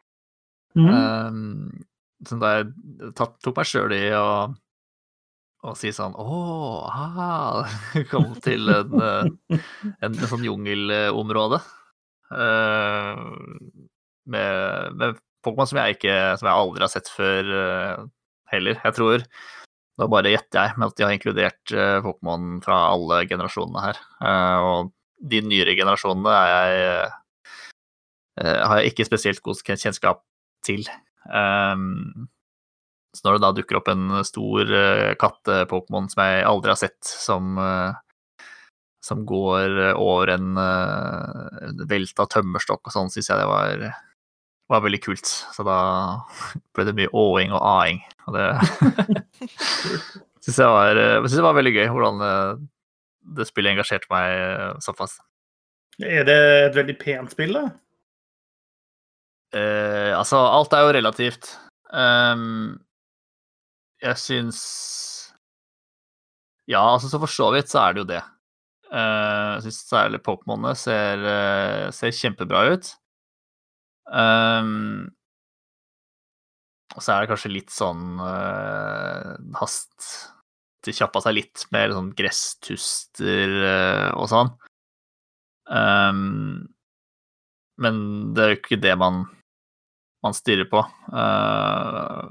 [0.80, 0.88] Mm.
[0.88, 1.86] Um,
[2.28, 4.26] så da jeg tatt, tok meg sjøl i å,
[5.62, 6.39] å si sånn Å,
[6.89, 7.70] ah,
[8.12, 9.59] kom til en, eh,
[10.01, 11.62] en, en sånn jungelområde.
[12.32, 13.20] Uh,
[14.32, 15.97] med, med Pokémon som jeg
[16.39, 18.05] Som jeg aldri har sett før uh,
[18.53, 18.80] heller.
[18.80, 19.26] Jeg tror
[19.99, 24.03] Da bare gjetter jeg med at de har inkludert uh, Pokémon fra alle generasjonene her.
[24.66, 26.78] Og de nyere generasjonene er
[28.41, 30.22] jeg har jeg ikke spesielt god kjennskap
[30.66, 30.86] til.
[31.28, 32.30] Um,
[33.12, 36.99] så når det da dukker opp en stor uh, katte-Pokémon som jeg aldri har sett,
[37.03, 37.91] som, uh,
[39.03, 43.86] som går eh, over en uh, velta tømmerstokk og sånn, syns jeg det var,
[44.72, 45.28] var veldig kult.
[45.28, 45.80] Så da
[46.76, 48.03] ble det mye åing og aing.
[48.30, 48.47] Og det
[50.45, 52.64] syns jeg, var, synes jeg var veldig gøy, hvordan eh,
[53.38, 55.20] det spillet engasjerte meg såpass.
[56.01, 56.38] Er det
[56.70, 57.66] et veldig pent spill, da?
[59.51, 61.51] Uh, altså, alt er jo relativt.
[61.91, 62.80] Ehm,
[64.02, 64.62] jeg syns
[66.70, 68.22] Ja, altså, så for så vidt så er det jo det.
[68.91, 72.91] Uh, jeg syns særlig Pokémonene ser, uh, ser kjempebra ut.
[74.12, 75.12] Um,
[76.95, 80.08] og så er det kanskje litt sånn uh, hast
[80.84, 84.52] De kjappa seg litt med sånn gresstuster uh, og sånn.
[85.72, 86.68] Um,
[87.82, 88.02] men
[88.36, 89.24] det er jo ikke det man
[90.26, 90.84] man stirrer på.
[91.14, 92.30] Uh,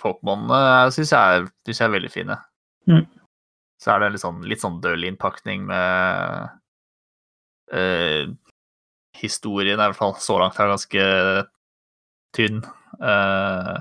[0.00, 2.38] Pokémonene syns jeg, synes jeg er veldig fine.
[2.88, 3.04] Mm.
[3.82, 6.48] Så er det litt sånn, litt sånn døll innpakning med
[7.74, 8.24] uh,
[9.16, 11.04] Historien er i hvert fall så langt er ganske
[12.36, 12.60] tynn.
[13.00, 13.76] Uh,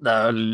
[0.00, 0.44] Det er vel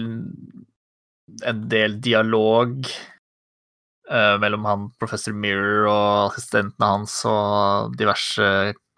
[1.47, 8.49] en del dialog eh, mellom han professor Mirror og assistentene hans og diverse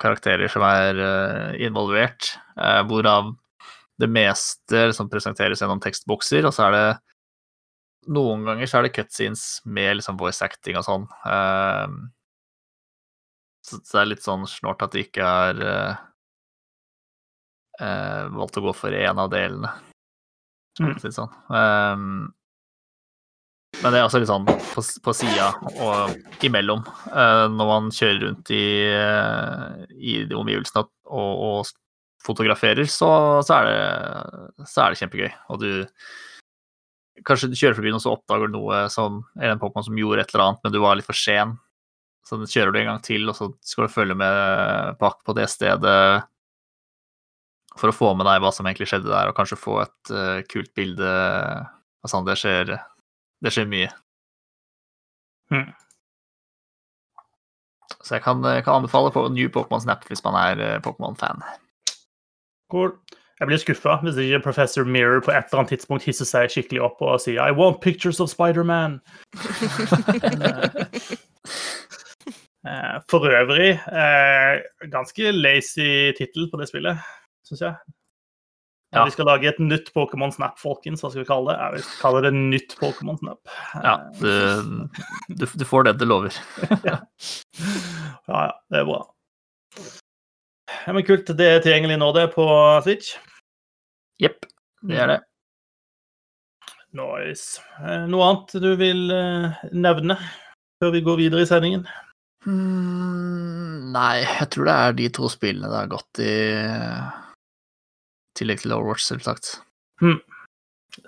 [0.00, 3.32] karakterer som er eh, involvert, eh, hvorav
[3.98, 6.86] det meste liksom presenteres gjennom tekstbokser, og så er det
[8.14, 11.08] noen ganger så er det cutscenes med liksom voice acting og sånn.
[11.28, 11.96] Eh,
[13.68, 15.58] så det er litt sånn snålt at de ikke har
[17.78, 19.68] valgt å gå for én av delene,
[20.78, 21.34] for å si det sånn.
[23.78, 25.50] Men det er også litt sånn på, på sida
[25.84, 26.80] og imellom.
[27.12, 33.10] eh, når man kjører rundt i, eh, i de omgivelsene og, og, og fotograferer, så,
[33.46, 35.30] så, er det, så er det kjempegøy.
[35.54, 35.70] Og du
[37.26, 40.22] Kanskje du kjører forbi noen, så oppdager du noe som eller en Pokémon som gjorde
[40.22, 41.56] et eller annet, men du var litt for sen.
[42.22, 45.48] Så kjører du en gang til, og så skal du følge med bak på det
[45.50, 45.96] stedet
[47.78, 50.38] for å få med deg hva som egentlig skjedde der, og kanskje få et uh,
[50.50, 51.10] kult bilde.
[52.04, 52.74] Altså, det skjer,
[53.44, 53.90] det skjer mye.
[55.52, 55.70] Mhm.
[58.04, 61.42] Så jeg kan, jeg kan anbefale på New Pokémon Snap hvis man er eh, Pokémon-fan.
[62.72, 62.92] Cool.
[63.40, 66.82] Jeg blir skuffa hvis ikke Professor Mirror på et eller annet tidspunkt hisser seg skikkelig
[66.88, 69.00] opp og sier I want pictures of Spider-Man.
[72.66, 74.60] Eh, For øvrig eh,
[74.90, 76.98] ganske lazy tittel på det spillet,
[77.46, 77.74] syns jeg.
[78.94, 79.04] Ja.
[79.04, 81.02] Vi skal lage et nytt Pokémon Snap, folkens.
[81.04, 81.58] Hva skal vi kalle det?
[81.60, 83.52] Jeg vil kalle det nytt Pokémon Snap.
[83.84, 84.88] Ja, du,
[85.28, 86.32] du, du får det du lover.
[86.88, 86.96] ja,
[88.30, 89.02] ja, det er bra.
[90.86, 91.28] Ja, men kult.
[91.36, 92.48] Det er tilgjengelig nå, det, på
[92.86, 93.12] Switch.
[94.22, 94.48] Jepp,
[94.88, 95.20] det er det.
[96.96, 97.60] Nice.
[97.84, 100.16] Eh, Noe annet du vil eh, nevne
[100.80, 101.84] før vi går videre i sendingen?
[102.48, 106.34] Mm, nei, jeg tror det er de to spillene det har gått i
[108.38, 109.56] tillegg til Overwatch, selvsagt.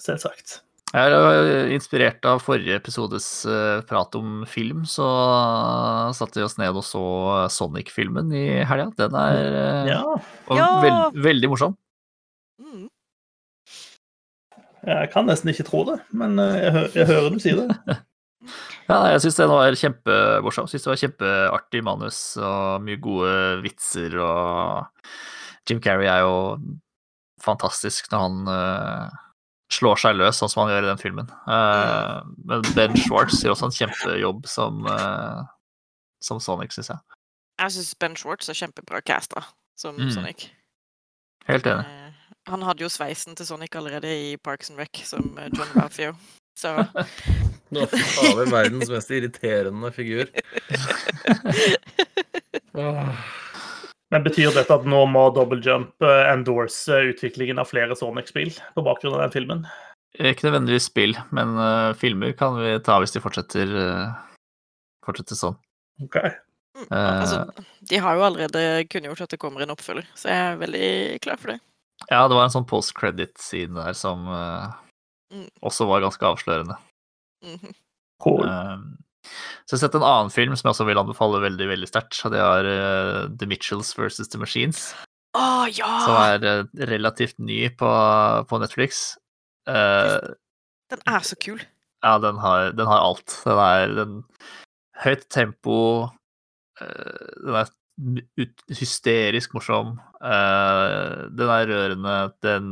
[0.00, 0.60] Selvsagt.
[0.90, 5.06] Jeg er inspirert av forrige episodes eh, prat om film, så
[6.18, 7.02] satte vi oss ned og så
[7.54, 8.88] Sonic-filmen i helga.
[8.98, 10.00] Den er eh, Ja.
[10.50, 10.66] Ja!
[10.82, 11.76] veld, veldig morsom.
[12.58, 12.88] Mm.
[14.90, 17.68] Jeg kan nesten ikke tro det, men eh, jeg, hø jeg hører du si det.
[18.90, 20.66] Ja, jeg syns den var kjempemorsom.
[20.66, 24.88] Syns det var kjempeartig manus og mye gode vitser og
[25.68, 26.32] Jim Carrey er jo
[27.44, 29.18] fantastisk når han uh,
[29.70, 31.28] slår seg løs, sånn som han gjør i den filmen.
[31.46, 32.16] Eh,
[32.50, 35.44] men Ben Schwartz gjør også en kjempejobb som, uh,
[36.24, 37.18] som Sonic, syns jeg.
[37.62, 39.44] Jeg syns Ben Schwartz er kjempebra casta
[39.78, 40.10] som Mm.
[40.10, 40.48] Sonic.
[41.46, 41.86] Helt enig.
[42.48, 46.14] Han hadde jo sveisen til Sonic allerede i Parks and Rec som John Ralphio.
[46.58, 46.74] Så
[47.70, 50.26] Nå har vi verdens mest irriterende figur.
[54.10, 58.84] Men betyr dette at nå må Double Jump eh, endorse utviklingen av flere Sonic-spill på
[58.86, 59.64] bakgrunn av den filmen?
[60.18, 64.48] Ikke nødvendigvis spill, men uh, filmer kan vi ta hvis de fortsetter, uh,
[65.06, 65.58] fortsetter sånn.
[66.02, 66.18] Ok.
[66.90, 70.42] Uh, altså, Eh, de har jo allerede kunngjort at det kommer en oppfølger, så jeg
[70.48, 70.90] er veldig
[71.22, 71.58] klar for det.
[72.08, 74.70] ja, det var en sånn post credit-scene der som eh,
[75.30, 75.46] Mm.
[75.62, 76.74] også var ganske avslørende.
[77.46, 77.74] Mhm.
[78.18, 78.48] Cool.
[79.22, 82.18] Så jeg har sett en annen film som jeg også vil anbefale veldig veldig sterkt.
[82.32, 84.86] Det er uh, The Mitchells versus The Machines,
[85.36, 85.90] Å ja!
[86.06, 87.90] som er uh, relativt ny på,
[88.50, 89.02] på Netflix.
[89.68, 90.32] Uh,
[90.90, 91.60] Den er så kul.
[92.02, 93.36] ja, den har, den har alt.
[93.44, 94.16] Den er den,
[95.04, 96.08] høyt tempo,
[96.80, 97.70] den er
[98.40, 102.66] ut, hysterisk morsom, den er rørende, den,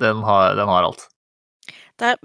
[0.00, 1.04] den, har, den har alt.
[2.00, 2.20] Det er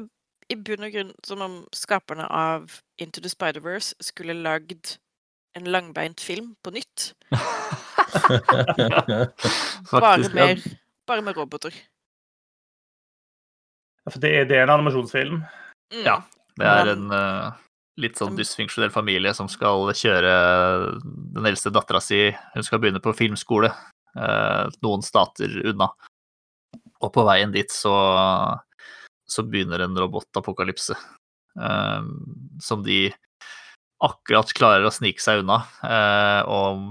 [0.54, 4.98] i bunn og grunn som om skaperne av Into the Spider-Verse skulle lagd
[5.58, 7.14] en langbeint film på nytt.
[9.92, 10.62] Bare med,
[11.08, 11.74] bare med roboter.
[14.06, 15.42] Ja, For det er, det er en animasjonsfilm.
[15.94, 16.04] Mm.
[16.06, 16.18] Ja.
[16.60, 17.54] Det er en uh,
[18.02, 20.34] litt sånn dysfunksjonell familie som skal kjøre
[21.04, 25.90] den eldste dattera si Hun skal begynne på filmskole uh, noen stater unna.
[27.04, 27.94] Og på veien dit så,
[29.34, 32.10] så begynner en robotapokalypse eh,
[32.62, 33.08] som de
[34.04, 35.64] akkurat klarer å snike seg unna.
[35.88, 36.84] eh, og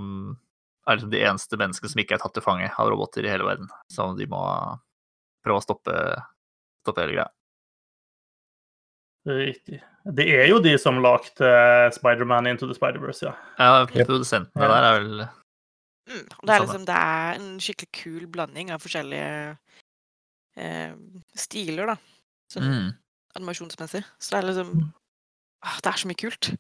[0.89, 3.47] er liksom de eneste menneskene som ikke er tatt til fange av roboter i hele
[3.47, 3.71] verden.
[3.93, 4.43] Som de må
[5.45, 5.95] prøve å stoppe,
[6.83, 7.29] stoppe hele greia.
[9.29, 9.79] Riktig.
[10.03, 11.53] Det er jo de som lagde
[11.95, 13.37] Spider-Man Into the Spider-Verse, ja.
[13.61, 15.25] Ja, produsentene der er vel
[16.11, 16.27] Mm.
[16.27, 19.27] Det er liksom det er en skikkelig kul blanding av forskjellige
[20.59, 20.97] eh,
[21.39, 21.97] stiler, da.
[22.53, 22.89] Sånn mm.
[23.41, 24.03] animasjonsmessig.
[24.21, 24.73] Så det er liksom
[25.65, 26.53] ah, Det er så mye kult.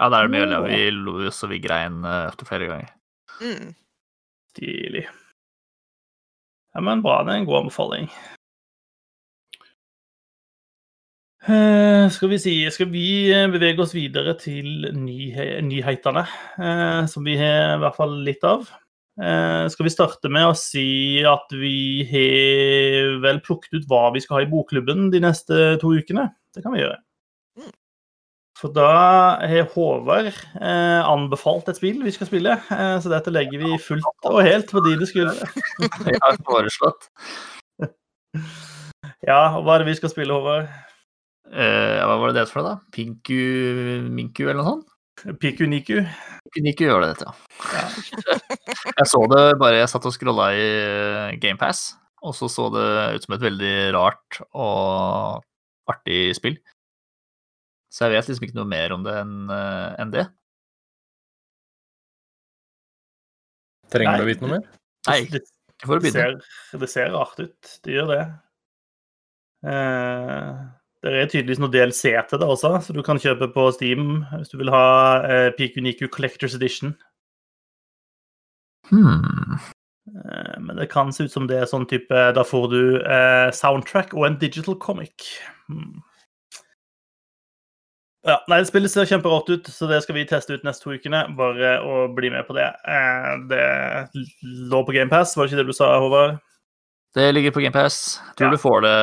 [0.00, 0.60] Ja, det er det mye.
[0.60, 0.68] Åh.
[0.70, 2.94] Vi lo så vi grein etter opptil flere ganger.
[3.40, 3.74] Mm.
[4.54, 5.04] Stilig.
[6.74, 7.20] Ja, men bra.
[7.22, 8.08] Det er en god anbefaling.
[11.44, 16.22] Eh, skal vi si Skal vi eh, bevege oss videre til nyhe nyhetene,
[16.56, 18.64] eh, som vi har i hvert fall litt av?
[19.14, 24.22] Eh, skal vi starte med å si at vi har vel plukket ut hva vi
[24.24, 26.32] skal ha i bokklubben de neste to ukene?
[26.54, 26.98] Det kan vi gjøre.
[27.60, 27.70] Mm.
[28.58, 28.88] For da
[29.38, 34.30] har Håvard eh, anbefalt et spill vi skal spille, eh, så dette legger vi fullt
[34.30, 35.50] og helt på dine skuldre.
[36.10, 37.10] Jeg har foreslått.
[39.24, 40.66] Ja, og hva er det vi skal spille, Håvard?
[41.52, 42.92] Eh, hva var det det for noe, da?
[42.92, 44.94] Pinku Minku eller noe sånt?
[45.40, 46.00] Piku Niku?
[46.48, 47.32] Piku Niku gjør det, dette,
[47.72, 47.83] ja.
[48.98, 50.68] Jeg så det bare jeg satt og scrolla i
[51.42, 51.94] GamePass,
[52.24, 52.86] og så så det
[53.16, 55.42] ut som et veldig rart og
[55.90, 56.56] artig spill.
[57.92, 60.24] Så jeg vet liksom ikke noe mer om det enn en det.
[63.94, 64.64] Trenger du å vite noe mer?
[65.10, 65.44] Nei, Det,
[65.74, 66.38] ikke for det, ser,
[66.80, 67.74] det ser rart ut.
[67.84, 68.22] Det gjør det.
[69.64, 70.64] Eh,
[71.04, 74.52] det er tydeligvis noe DLC til det også, så du kan kjøpe på Steam hvis
[74.52, 74.86] du vil ha
[75.28, 76.94] eh, Piku Niku Collectors Edition.
[78.90, 79.58] Hmm.
[80.08, 83.50] Eh, men det kan se ut som det er sånn type Da får du eh,
[83.56, 85.24] soundtrack og en digital comic.
[85.68, 86.02] Hmm.
[88.24, 90.94] Ja, nei, Det spillet ser kjemperart ut, så det skal vi teste ut neste to
[90.96, 91.26] ukene.
[91.36, 92.70] Bare å bli med på det.
[92.88, 93.64] Eh, det
[94.72, 96.38] lå på GamePass, var det ikke det du sa, Håvard?
[97.14, 98.18] Det ligger på GamePass.
[98.36, 98.50] Tror Ja.
[98.50, 98.94] du får det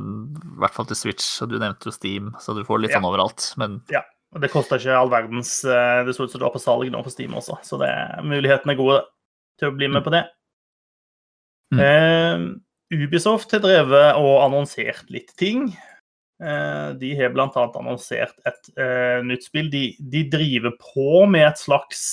[0.00, 3.00] i hvert fall til Switch, du nevnte jo Steam, så du får det litt Ja.
[3.00, 3.54] sånn overalt.
[3.58, 3.82] Men
[4.32, 6.88] Og Det koster ikke all verdens eh, Det så ut som det var på salg
[6.88, 7.90] nå på Steam også, så det,
[8.22, 9.02] mulighetene er gode
[9.60, 10.24] til å bli med på det.
[11.74, 11.80] Mm.
[11.84, 15.68] Eh, Ubisoft har drevet og annonsert litt ting.
[16.40, 17.48] Eh, de har bl.a.
[17.52, 19.70] annonsert et eh, nytt spill.
[19.72, 22.10] De, de driver på med et slags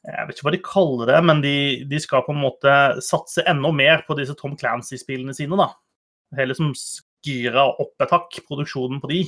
[0.00, 1.56] Jeg vet ikke hva de kaller det, men de,
[1.88, 2.74] de skal på en måte
[3.04, 5.58] satse enda mer på disse Tom Clancy-spillene sine.
[5.60, 5.70] da.
[6.36, 6.72] Har liksom
[7.26, 9.20] gira opp et hakk, produksjonen på de.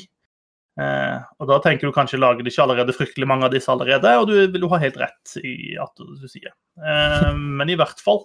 [0.80, 4.12] Eh, og da tenker du kanskje lager de ikke allerede fryktelig mange av disse allerede,
[4.16, 6.52] og du vil jo ha helt rett i at du sier.
[6.80, 8.22] Eh, men i hvert fall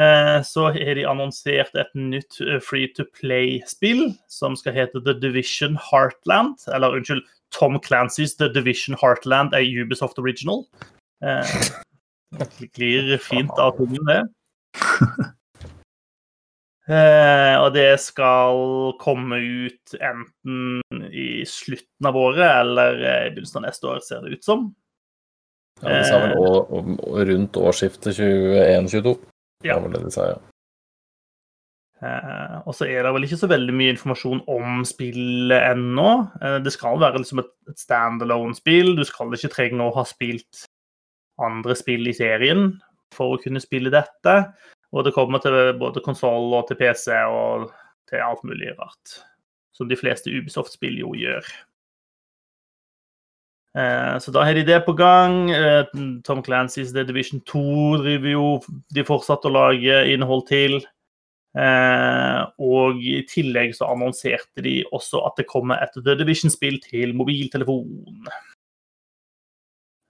[0.00, 5.14] eh, så har de annonsert et nytt eh, free to play-spill som skal hete The
[5.22, 6.66] Division Heartland.
[6.74, 7.22] Eller unnskyld,
[7.54, 10.64] Tom Clancys The Division Heartland er Ubisoft Original.
[11.22, 11.54] Eh,
[12.40, 14.22] det glir fint av tungen, det.
[16.90, 20.80] Eh, og det skal komme ut enten
[21.14, 24.64] i slutten av året eller eh, i begynnelsen av neste år, ser det ut som.
[25.82, 26.38] Ja, De sa vel Eh.
[26.42, 26.96] å, om-
[27.30, 29.14] rundt årsskiftet 21-22.
[29.62, 29.76] Ja.
[29.78, 30.40] Det var det de sa, ja.
[32.02, 36.08] Eh, og så er det vel ikke så veldig mye informasjon om spillet ennå.
[36.42, 38.96] Eh, det skal være liksom et, et standalone-spill.
[38.98, 40.64] Du skal ikke trenge å ha spilt
[41.42, 42.72] andre spill i serien
[43.14, 44.34] for å kunne spille dette.
[44.92, 47.70] Og det kommer til både konsoll og til PC og
[48.10, 49.20] til alt mulig rart.
[49.72, 51.46] Som de fleste Ubisoft-spill jo gjør.
[53.78, 55.50] Eh, Så da har de det på gang.
[55.50, 55.84] Eh,
[56.24, 58.48] Tom Clancys The Division 2 driver jo
[58.92, 60.82] de fortsatt å lage innhold til.
[61.56, 67.16] Eh, og i tillegg så annonserte de også at det kommer et The Division-spill til
[67.16, 68.28] mobiltelefon.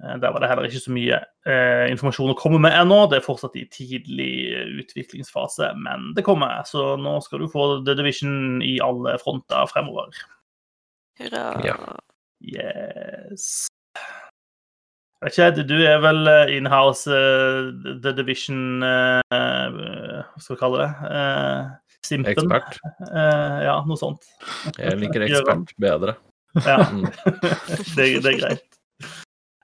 [0.03, 3.05] Eh, Der var det heller ikke så mye eh, informasjon å komme med ennå.
[3.11, 4.31] Det er fortsatt i tidlig
[4.83, 6.63] utviklingsfase, men det kommer.
[6.69, 10.11] Så nå skal du få The Division i alle fronter fremover.
[11.21, 11.45] Hurra.
[11.67, 11.77] Ja.
[12.43, 13.69] Yes.
[15.23, 17.69] Jeg vet ikke, du er vel eh, inhouse uh,
[18.03, 20.89] The Division eh, eh, Hva skal vi kalle det?
[21.07, 21.69] Uh,
[22.03, 22.33] Simpen?
[22.33, 22.81] Ekspert.
[23.13, 24.27] Eh, ja, noe sånt.
[24.81, 26.17] Jeg liker ekspert bedre.
[26.67, 27.07] Ja, Mm.
[27.97, 28.67] det, det er greit.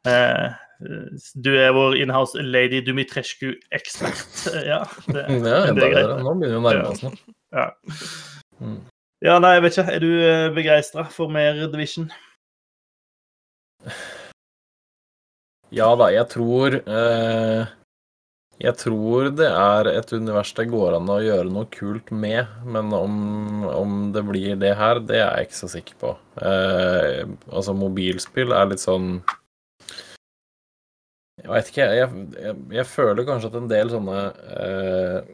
[0.07, 0.46] Eh,
[1.34, 4.55] du er vår inhouse Lady Dumitrescu-ekspert.
[4.55, 6.14] Eh, Ja, det, Ja, det er greit.
[6.22, 7.18] Nå begynner vi å nærme oss noe.
[7.55, 7.70] Ja.
[8.61, 8.78] Mm.
[9.24, 9.96] ja, nei, jeg vet ikke.
[9.96, 12.11] Er du begeistra for mer Division?
[15.74, 17.68] Ja da, jeg tror eh,
[18.59, 22.90] Jeg tror det er et univers det går an å gjøre noe kult med, men
[22.96, 26.14] om, om det blir det her, det er jeg ikke så sikker på.
[26.42, 27.22] Eh,
[27.53, 29.20] altså, mobilspill er litt sånn
[31.39, 34.22] Jeg veit ikke, jeg, jeg, jeg føler kanskje at en del sånne
[34.59, 35.28] eh,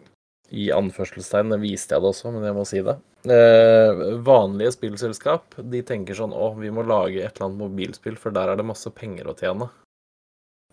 [0.54, 2.96] i anførselstegn, det viste jeg det også, men jeg må si det.
[3.24, 8.36] Eh, vanlige spillselskap de tenker sånn å, vi må lage et eller annet mobilspill, for
[8.36, 9.70] der er det masse penger å tjene.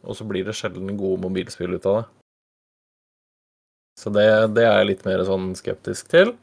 [0.03, 2.05] Og så blir det sjelden gode mobilspill ut av det.
[4.01, 4.25] Så det,
[4.55, 6.33] det er jeg litt mer sånn skeptisk til.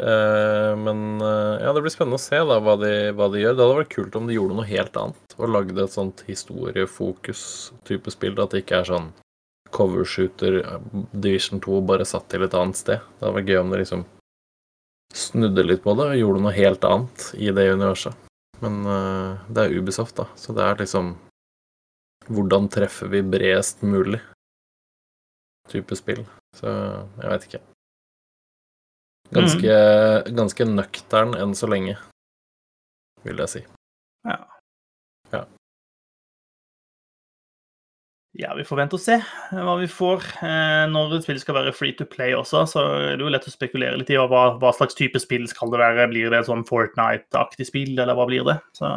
[0.00, 3.56] Eh, men eh, ja, det blir spennende å se da hva de, hva de gjør.
[3.56, 8.14] Det hadde vært kult om de gjorde noe helt annet og lagde et sånt historiefokus-type
[8.14, 8.38] spill.
[8.40, 9.10] At det ikke er sånn
[9.74, 10.62] covershooter
[11.12, 13.04] Division 2 bare satt til et annet sted.
[13.18, 14.06] Det hadde vært gøy om de liksom
[15.14, 18.28] snudde litt på det og gjorde noe helt annet i det universet.
[18.60, 21.14] Men uh, det er Ubisoft, da, så det er liksom
[22.30, 24.20] Hvordan treffer vi bredest mulig
[25.72, 26.20] type spill?
[26.54, 27.62] Så jeg vet ikke.
[29.30, 30.32] Ganske, mm.
[30.34, 31.94] ganske nøktern enn så lenge,
[33.26, 33.60] vil jeg si.
[34.26, 34.40] Ja.
[35.30, 35.44] Ja.
[38.38, 39.16] Ja, vi får vente og se
[39.54, 40.26] hva vi får.
[40.46, 43.46] Eh, når et spill skal være free to play også, så er det jo lett
[43.46, 46.10] å spekulere litt i hva, hva slags type spill skal det være.
[46.12, 48.58] Blir det et sånn Fortnite-aktig spill, eller hva blir det?
[48.78, 48.90] Så...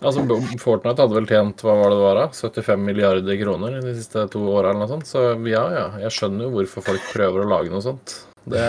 [0.00, 0.24] Altså,
[0.62, 2.26] Fortnite hadde vel tjent hva var det det var da?
[2.32, 5.10] 75 milliarder kroner de siste to åra eller noe sånt.
[5.10, 5.86] Så ja, ja.
[6.06, 8.14] Jeg skjønner jo hvorfor folk prøver å lage noe sånt.
[8.48, 8.64] Det,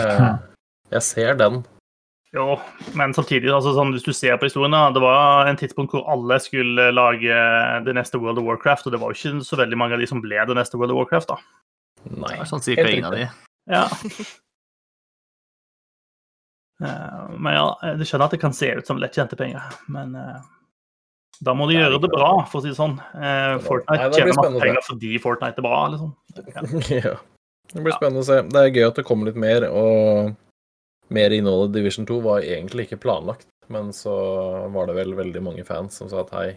[0.92, 1.62] jeg ser den.
[2.32, 2.54] Jo,
[2.96, 6.06] men samtidig, altså sånn, hvis du ser på historien, da, det var en tidspunkt hvor
[6.08, 7.40] alle skulle lage
[7.84, 10.08] det neste World of Warcraft, og det var jo ikke så veldig mange av de
[10.08, 11.36] som ble det neste World of Warcraft, da.
[12.08, 12.38] Nei.
[12.38, 13.26] Det sånn cirka ingen av de.
[13.68, 13.82] Ja.
[16.80, 20.40] Uh, men ja, jeg skjønner at det kan se ut som lettkjente penger, men uh,
[21.44, 22.96] da må de gjøre det bra, for å si det sånn.
[23.12, 26.16] Uh, Fortnite tjener masse penger fordi Fortnite er bra, liksom.
[26.40, 26.64] Ja.
[27.10, 27.14] ja.
[27.72, 28.40] Det blir spennende å se.
[28.48, 30.32] Det er gøy at det kommer litt mer, og
[31.14, 34.14] mer innhold i Division 2 var egentlig ikke planlagt, men så
[34.72, 36.48] var det vel veldig mange fans som sa at hei,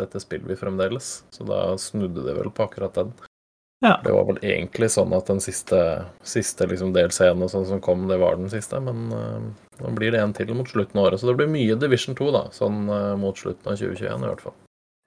[0.00, 1.22] dette spiller vi fremdeles.
[1.30, 3.12] Så da snudde det vel på akkurat den.
[3.82, 3.96] Ja.
[4.04, 5.78] Det var vel egentlig sånn at den siste,
[6.22, 8.78] siste liksom delscenen sånn som kom, det var den siste.
[8.78, 9.48] Men uh,
[9.82, 11.20] nå blir det en til mot slutten av året.
[11.20, 14.44] Så det blir mye Division 2 da, sånn uh, mot slutten av 2021 i hvert
[14.44, 14.54] fall.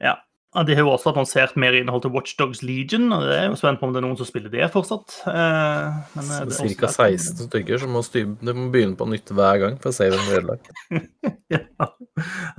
[0.03, 0.17] Ja.
[0.63, 3.81] De har jo også annonsert mer innhold til Watchdogs Legion, og det er jo spent
[3.81, 5.17] på om det er noen som spiller det fortsatt.
[5.27, 6.91] Eh, men eh, det er Ca.
[6.93, 8.23] 16 stykker så må, de
[8.55, 10.71] må begynne på nytt hver gang for å se dem ødelagt.
[11.55, 11.89] ja.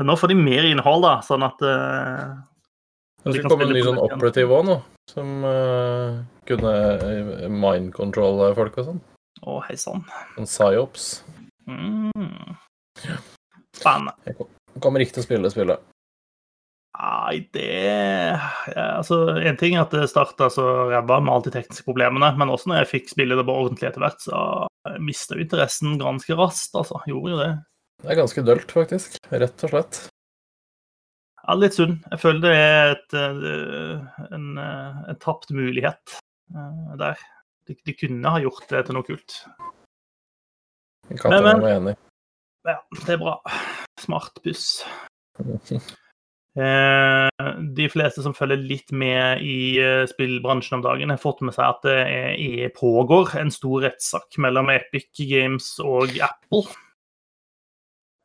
[0.05, 2.37] Nå får de mer innhold, da, sånn at uh,
[3.25, 4.79] Det skal komme en ny sånn operative òg nå,
[5.09, 6.21] som uh,
[6.51, 6.77] kunne
[7.49, 9.03] mind-control folk og sånn.
[9.41, 10.05] Å, hei sann.
[10.37, 11.11] En psyops.
[11.65, 12.57] Mm.
[13.73, 14.17] Spennende.
[14.29, 15.93] Jeg kommer ikke til å spille spillet.
[16.97, 21.55] Nei, det ja, Altså, én ting er at det starta så ræva med alle de
[21.59, 24.67] tekniske problemene, men også når jeg fikk spille det på ordentlig etter hvert, så
[25.03, 27.01] mista jo interessen ganske raskt, altså.
[27.09, 27.51] Gjorde jo det.
[28.03, 29.19] Det er ganske dølt, faktisk.
[29.33, 30.01] Rett og slett.
[31.47, 31.99] Ja, litt sunn.
[32.11, 36.17] Jeg føler det er et, eh, en, eh, en tapt mulighet
[36.55, 37.21] eh, der.
[37.67, 39.39] De, de, kunne ha gjort det til noe kult.
[41.19, 41.95] Katten var enig.
[42.67, 43.39] Ja, det er bra.
[44.03, 44.81] Smart puss.
[46.57, 51.53] Eh, de fleste som følger litt med i eh, spillbransjen om dagen, har fått med
[51.53, 56.65] seg at det er, pågår en stor rettssak mellom Epic Games og Apple.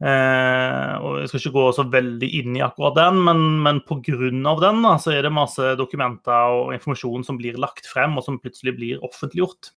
[0.01, 4.31] Eh, og Jeg skal ikke gå så veldig inn i akkurat den, men, men pga.
[4.31, 8.39] den da, så er det masse dokumenter og informasjon som blir lagt frem, og som
[8.41, 9.73] plutselig blir offentliggjort.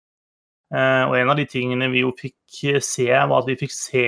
[0.73, 4.07] Eh, og En av de tingene vi jo fikk se, var at vi fikk se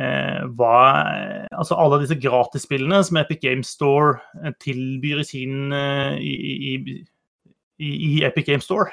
[0.00, 0.76] Eh, hva
[1.52, 6.32] Altså alle disse gratisspillene som Epic Games Store eh, tilbyr i sin eh, i,
[6.72, 7.02] i,
[7.84, 8.88] i, Epic Games Store,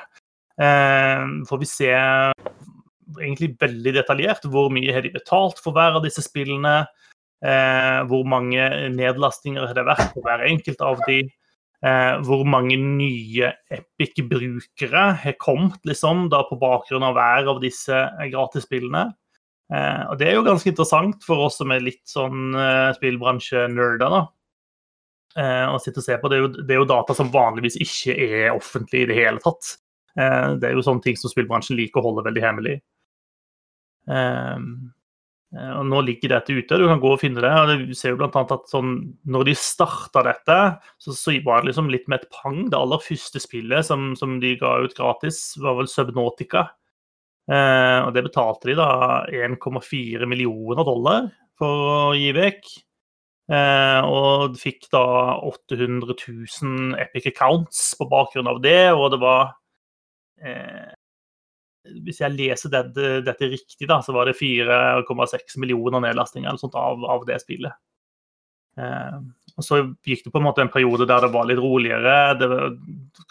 [0.59, 6.23] får vi se egentlig veldig detaljert hvor mye har de betalt for hver av disse
[6.25, 6.81] spillene.
[8.09, 11.21] hvor mange nedlastinger har det vært på hver enkelt av de.
[12.27, 19.13] hvor mange nye Epic-brukere har kommet liksom, da på bakgrunn av hver av disse gratisspillene.
[19.69, 22.55] Eh, og det er jo ganske interessant for oss som er litt sånn
[22.97, 24.23] spillbransje-nerder, da.
[25.39, 26.27] Og å sitte og se på.
[26.27, 29.39] Det er, jo, det er, jo, data som vanligvis ikke er offentlig i det hele
[29.43, 29.77] tatt.
[30.17, 32.77] Eh, det er jo sånne ting som spillbransjen liker å holde veldig hemmelig.
[34.09, 34.63] Eh,
[35.55, 37.51] eh, og nå ligger dette ute, du kan gå og finne det.
[37.53, 38.95] og Du ser jo annet at sånn,
[39.29, 40.59] når de starta dette,
[40.97, 42.65] så, så, var det liksom litt med et pang.
[42.71, 46.69] Det aller første spillet som, som de ga ut gratis, var vel Subnautica.
[47.49, 48.89] Eh, og det betalte de da
[49.33, 52.69] 1,4 millioner dollar for å gi vekk.
[53.49, 55.01] Eh, og fikk da
[55.49, 59.55] 800 000 epic accounts på bakgrunn av det, og det var
[60.45, 60.91] eh,
[62.05, 66.77] Hvis jeg leser dette, dette, riktig, da, så var det 4,6 millioner nedlastinger eller sånt
[66.77, 67.73] av, av det spillet.
[68.77, 69.19] Eh,
[69.59, 72.15] og Så gikk det på en måte en periode der det var litt roligere.
[72.39, 72.75] Det var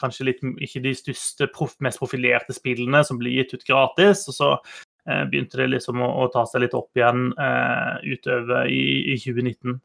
[0.01, 1.49] kanskje litt, ikke de største,
[1.85, 4.27] mest profilerte spillene som ble gitt ut gratis.
[4.29, 4.51] Og så
[5.09, 9.21] eh, begynte det liksom å, å, ta seg litt opp igjen eh, utover i, i
[9.23, 9.79] 2019.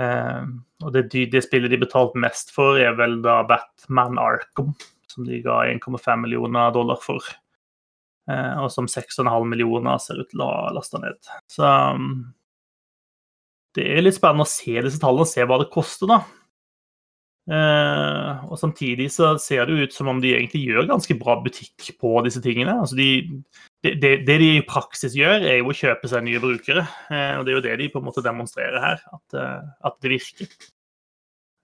[0.00, 0.42] Eh,
[0.84, 4.74] og det, det, spillet de betalte mest for, er vel da Batman Arkham,
[5.08, 5.96] som de ga 1,5
[6.26, 7.24] millioner dollar for.
[8.30, 11.20] Eh, og som 6,5 millioner ser ut til å ha lasta ned.
[11.50, 11.64] Så
[13.74, 16.22] det er litt spennende å se disse tallene og se hva det koster, da.
[17.44, 21.90] Eh, og samtidig så ser det ut som om de egentlig gjør ganske bra butikk
[22.00, 22.78] på disse tingene.
[22.80, 23.08] Altså de,
[23.84, 26.86] det, det, det de i praksis gjør, er jo å kjøpe seg nye brukere.
[27.10, 29.98] Eh, og det er jo det de på en måte demonstrerer her, at, eh, at
[30.00, 30.54] det virker.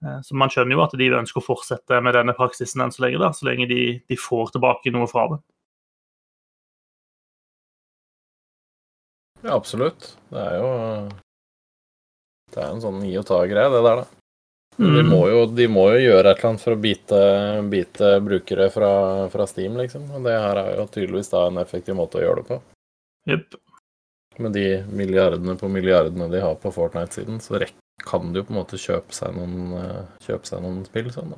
[0.05, 3.07] Eh, så man skjønner jo at de ønsker å fortsette med denne praksisen enn så
[3.07, 5.41] lenge, da, så lenge de, de får tilbake noe fra det.
[9.41, 10.11] Ja, absolutt.
[10.29, 10.71] Det er jo
[12.51, 14.07] Det er en sånn gi og ta-greie, det der, da.
[14.77, 15.09] De, Mm.
[15.11, 17.17] må jo, de må jo gjøre et eller annet for å bite,
[17.69, 18.91] bite brukere fra,
[19.29, 20.07] fra Steam, liksom.
[20.15, 22.61] Og det her er jo tydeligvis da en effektiv måte å gjøre det på.
[23.29, 23.59] Yep.
[24.39, 27.59] Med de milliardene på milliardene de har på Fortnite-siden, så
[28.07, 31.35] kan de jo på en måte kjøpe seg noen, eh, kjøpe seg noen spill sånn,
[31.35, 31.37] da.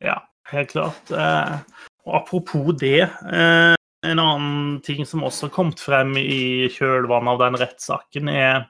[0.00, 0.18] Ja,
[0.52, 1.10] helt klart.
[1.10, 1.58] Eh,
[2.06, 3.74] og apropos det, eh,
[4.06, 8.68] en annen ting som også har kommet frem i kjølvannet av den rettssaken, er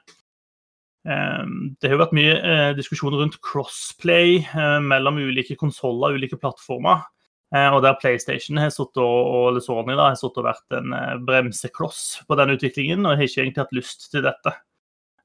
[1.09, 7.05] Det har jo vært mye eh, diskusjon rundt crossplay eh, mellom ulike konsoller, ulike plattformer.
[7.55, 10.93] Eh, og der PlayStation har og, og Sony da, har og vært en
[11.25, 14.53] bremsekloss på den utviklingen, og har ikke egentlig hatt lyst til dette.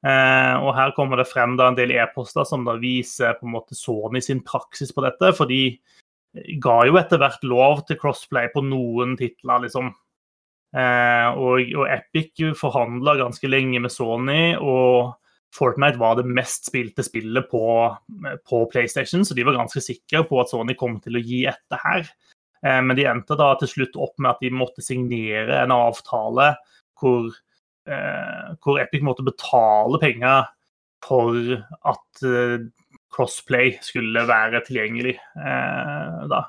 [0.05, 3.73] Og her kommer det frem da en del e-poster som da viser på en måte
[3.73, 5.31] Sony sin praksis på dette.
[5.33, 5.79] For de
[6.61, 9.89] ga jo etter hvert lov til crossplay på noen titler, liksom.
[10.77, 15.15] Og, og Epic forhandla ganske lenge med Sony, og
[15.55, 17.63] Fortnite var det mest spilte spillet på,
[18.49, 21.81] på PlayStation, så de var ganske sikre på at Sony kom til å gi etter
[21.83, 22.09] her.
[22.65, 26.53] Eh, men de endte da til slutt opp med at de måtte signere en avtale
[26.99, 27.29] hvor
[27.87, 30.49] eh, hvor Epic måtte betale penger
[31.05, 31.37] for
[31.85, 32.65] at eh,
[33.15, 35.13] crossplay skulle være tilgjengelig.
[36.27, 36.41] Da.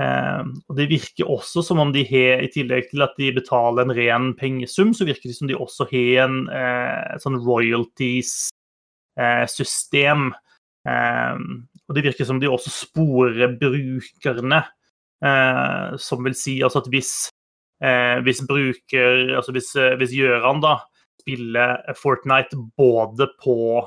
[0.00, 3.82] Eh, og Det virker også som om de har, i tillegg til at de betaler
[3.84, 10.20] en ren pengesum, så virker det som de også har en eh, sånn royalties-system.
[10.88, 11.36] Eh,
[11.88, 14.60] og det virker som de også sporer brukerne,
[15.26, 17.12] eh, som vil si altså at hvis
[18.20, 20.84] hvis bruker Altså hvis, hvis Gjøran da
[21.22, 23.80] spiller Fortnite både på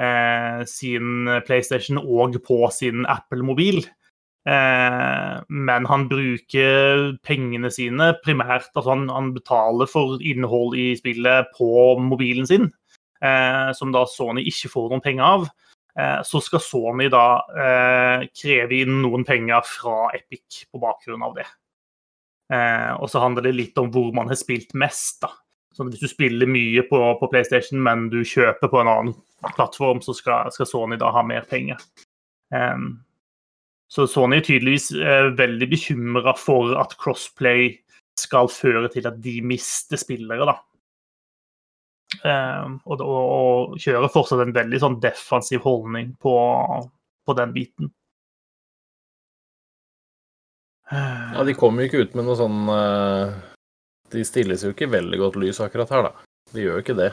[0.00, 3.84] eh, sin PlayStation og på sin Apple-mobil,
[4.46, 11.96] men han bruker pengene sine primært Altså han, han betaler for innhold i spillet på
[11.98, 12.68] mobilen sin,
[13.18, 15.48] eh, som da Sony ikke får noen penger av.
[15.98, 17.26] Eh, så skal Sony da
[17.56, 21.46] eh, kreve inn noen penger fra Epic på bakgrunn av det.
[22.52, 25.22] Eh, og så handler det litt om hvor man har spilt mest.
[25.24, 25.32] da.
[25.76, 29.16] Så hvis du spiller mye på, på PlayStation, men du kjøper på en annen
[29.56, 31.80] plattform, så skal, skal Sony da ha mer penger.
[32.54, 32.76] Eh,
[33.92, 37.70] så Sony er tydeligvis eh, veldig bekymra for at crossplay
[38.18, 40.56] skal føre til at de mister spillere, da.
[42.24, 46.34] Eh, og, og, og kjører fortsatt en veldig sånn defensiv holdning på,
[47.26, 47.92] på den biten.
[50.86, 53.32] Ja, de kommer jo ikke ut med noe sånn eh,
[54.14, 56.28] De stilles jo ikke veldig godt lys akkurat her, da.
[56.54, 57.10] De gjør jo ikke det.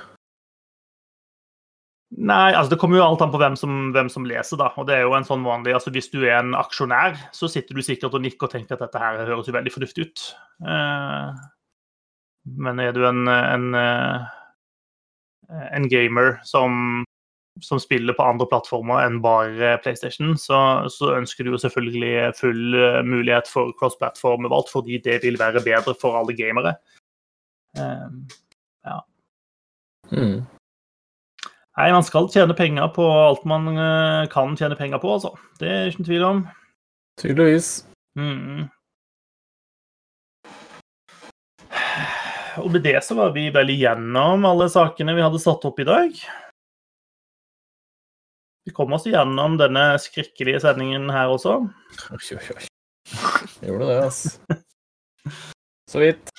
[2.13, 4.69] Nei, altså det kommer jo alt an på hvem som, hvem som leser, da.
[4.77, 7.73] Og det er jo en sånn vanlig altså Hvis du er en aksjonær, så sitter
[7.73, 10.25] du sikkert og nikker og tenker at dette her høres jo veldig fornuftig ut.
[10.61, 11.41] Eh,
[12.59, 14.27] men er du en, en, eh,
[15.73, 17.01] en gamer som,
[17.65, 20.59] som spiller på andre plattformer enn bare PlayStation, så,
[20.93, 25.97] så ønsker du jo selvfølgelig full eh, mulighet for cross-platform-valgt, fordi det vil være bedre
[25.97, 26.77] for alle gamere.
[27.79, 28.05] Eh,
[30.11, 30.45] Mm.
[31.73, 35.33] Nei, man skal tjene penger på alt man eh, kan tjene penger på, altså.
[35.57, 36.41] Det er ikke noen tvil om.
[37.21, 37.69] Tydeligvis.
[38.19, 38.67] Mm.
[42.61, 45.87] Og med det så var vi vel igjennom alle sakene vi hadde satt opp i
[45.89, 46.13] dag.
[48.63, 51.57] Vi kom oss igjennom denne skrekkelige sendingen her også.
[52.13, 52.67] Oi, oi, oi.
[53.65, 54.61] Gjorde det, altså.
[55.91, 56.29] Så vidt.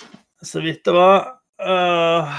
[0.42, 1.26] Så vidt det var.
[1.60, 2.30] Uh,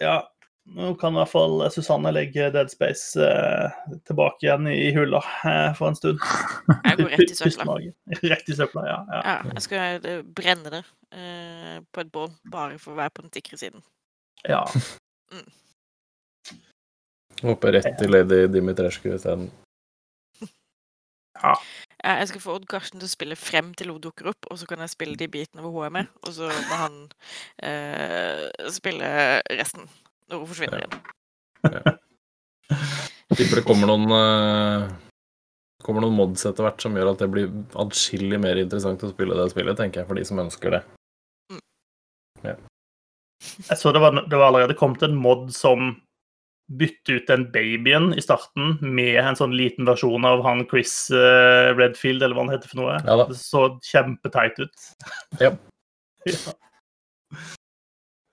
[0.00, 0.20] ja,
[0.64, 3.74] nå kan i hvert fall Susanne legge Dead Space eh,
[4.08, 6.22] tilbake igjen i hylla eh, for en stund.
[6.86, 7.76] Jeg går rett i søpla.
[8.22, 8.98] Rett i søpla, ja.
[9.12, 9.20] ja.
[9.28, 10.80] Ja, jeg skal eh, brenne det
[11.12, 13.84] eh, på et bål, bare for å være på den sikre siden.
[14.48, 14.64] ja.
[17.44, 19.50] Hopper rett til Lady Dimitrescu isteden.
[21.34, 21.56] Ja.
[22.04, 24.68] Jeg skal få Odd Karsten til å spille frem til hun dukker opp, og så
[24.70, 26.96] kan jeg spille de bitene hvor hun er med, og så må han
[27.66, 29.10] eh, spille
[29.50, 29.90] resten
[30.32, 31.00] hun forsvinner igjen.
[33.34, 34.92] Tipper det kommer noen uh,
[35.84, 39.36] kommer noen mods etter hvert som gjør at det blir adskillig mer interessant å spille
[39.36, 40.84] det spillet, tenker jeg, for de som ønsker det.
[42.44, 45.92] Jeg så det var, det var allerede kommet en mod som
[46.72, 51.68] bytte ut den babyen i starten med en sånn liten versjon av han Chris eh,
[51.76, 52.94] Redfield, eller hva han heter for noe.
[53.04, 53.18] Ja.
[53.28, 54.86] Det så kjempeteit ut.
[55.42, 55.52] Ja.
[56.30, 56.54] ja.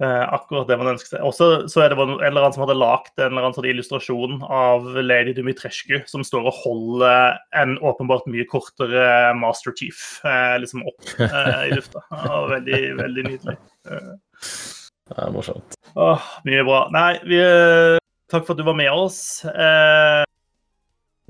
[0.02, 1.22] Eh, akkurat det man ønsker seg.
[1.28, 4.40] Også så er det en eller annen som hadde lagd en eller annen sånn illustrasjon
[4.50, 9.04] av Lady Dumitrescu som står og holder en åpenbart mye kortere
[9.38, 12.02] Master Chief eh, liksom opp eh, i lufta.
[12.10, 13.58] Ja, veldig, veldig nydelig.
[13.86, 15.78] Det er morsomt.
[15.94, 16.80] Åh, mye bra.
[16.96, 18.00] Nei, vi, eh,
[18.32, 19.20] takk for at du var med oss.
[19.46, 20.24] Eh,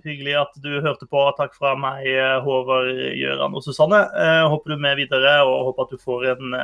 [0.05, 1.25] hyggelig at du hørte på.
[1.37, 4.05] Takk fra meg, eh, Håvard, Gøran og Susanne.
[4.15, 6.55] Eh, håper du er med videre, og håper at du får en,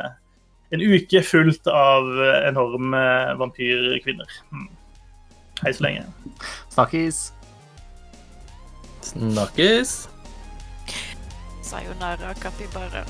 [0.69, 2.10] en uke fullt av
[2.48, 3.03] enorme
[3.39, 4.38] vampyrkvinner.
[4.52, 4.69] Mm.
[5.64, 6.06] Hei så lenge.
[6.69, 7.22] Snakkes!
[9.02, 9.95] Snakkes!
[11.68, 13.06] Sayonara, capybara.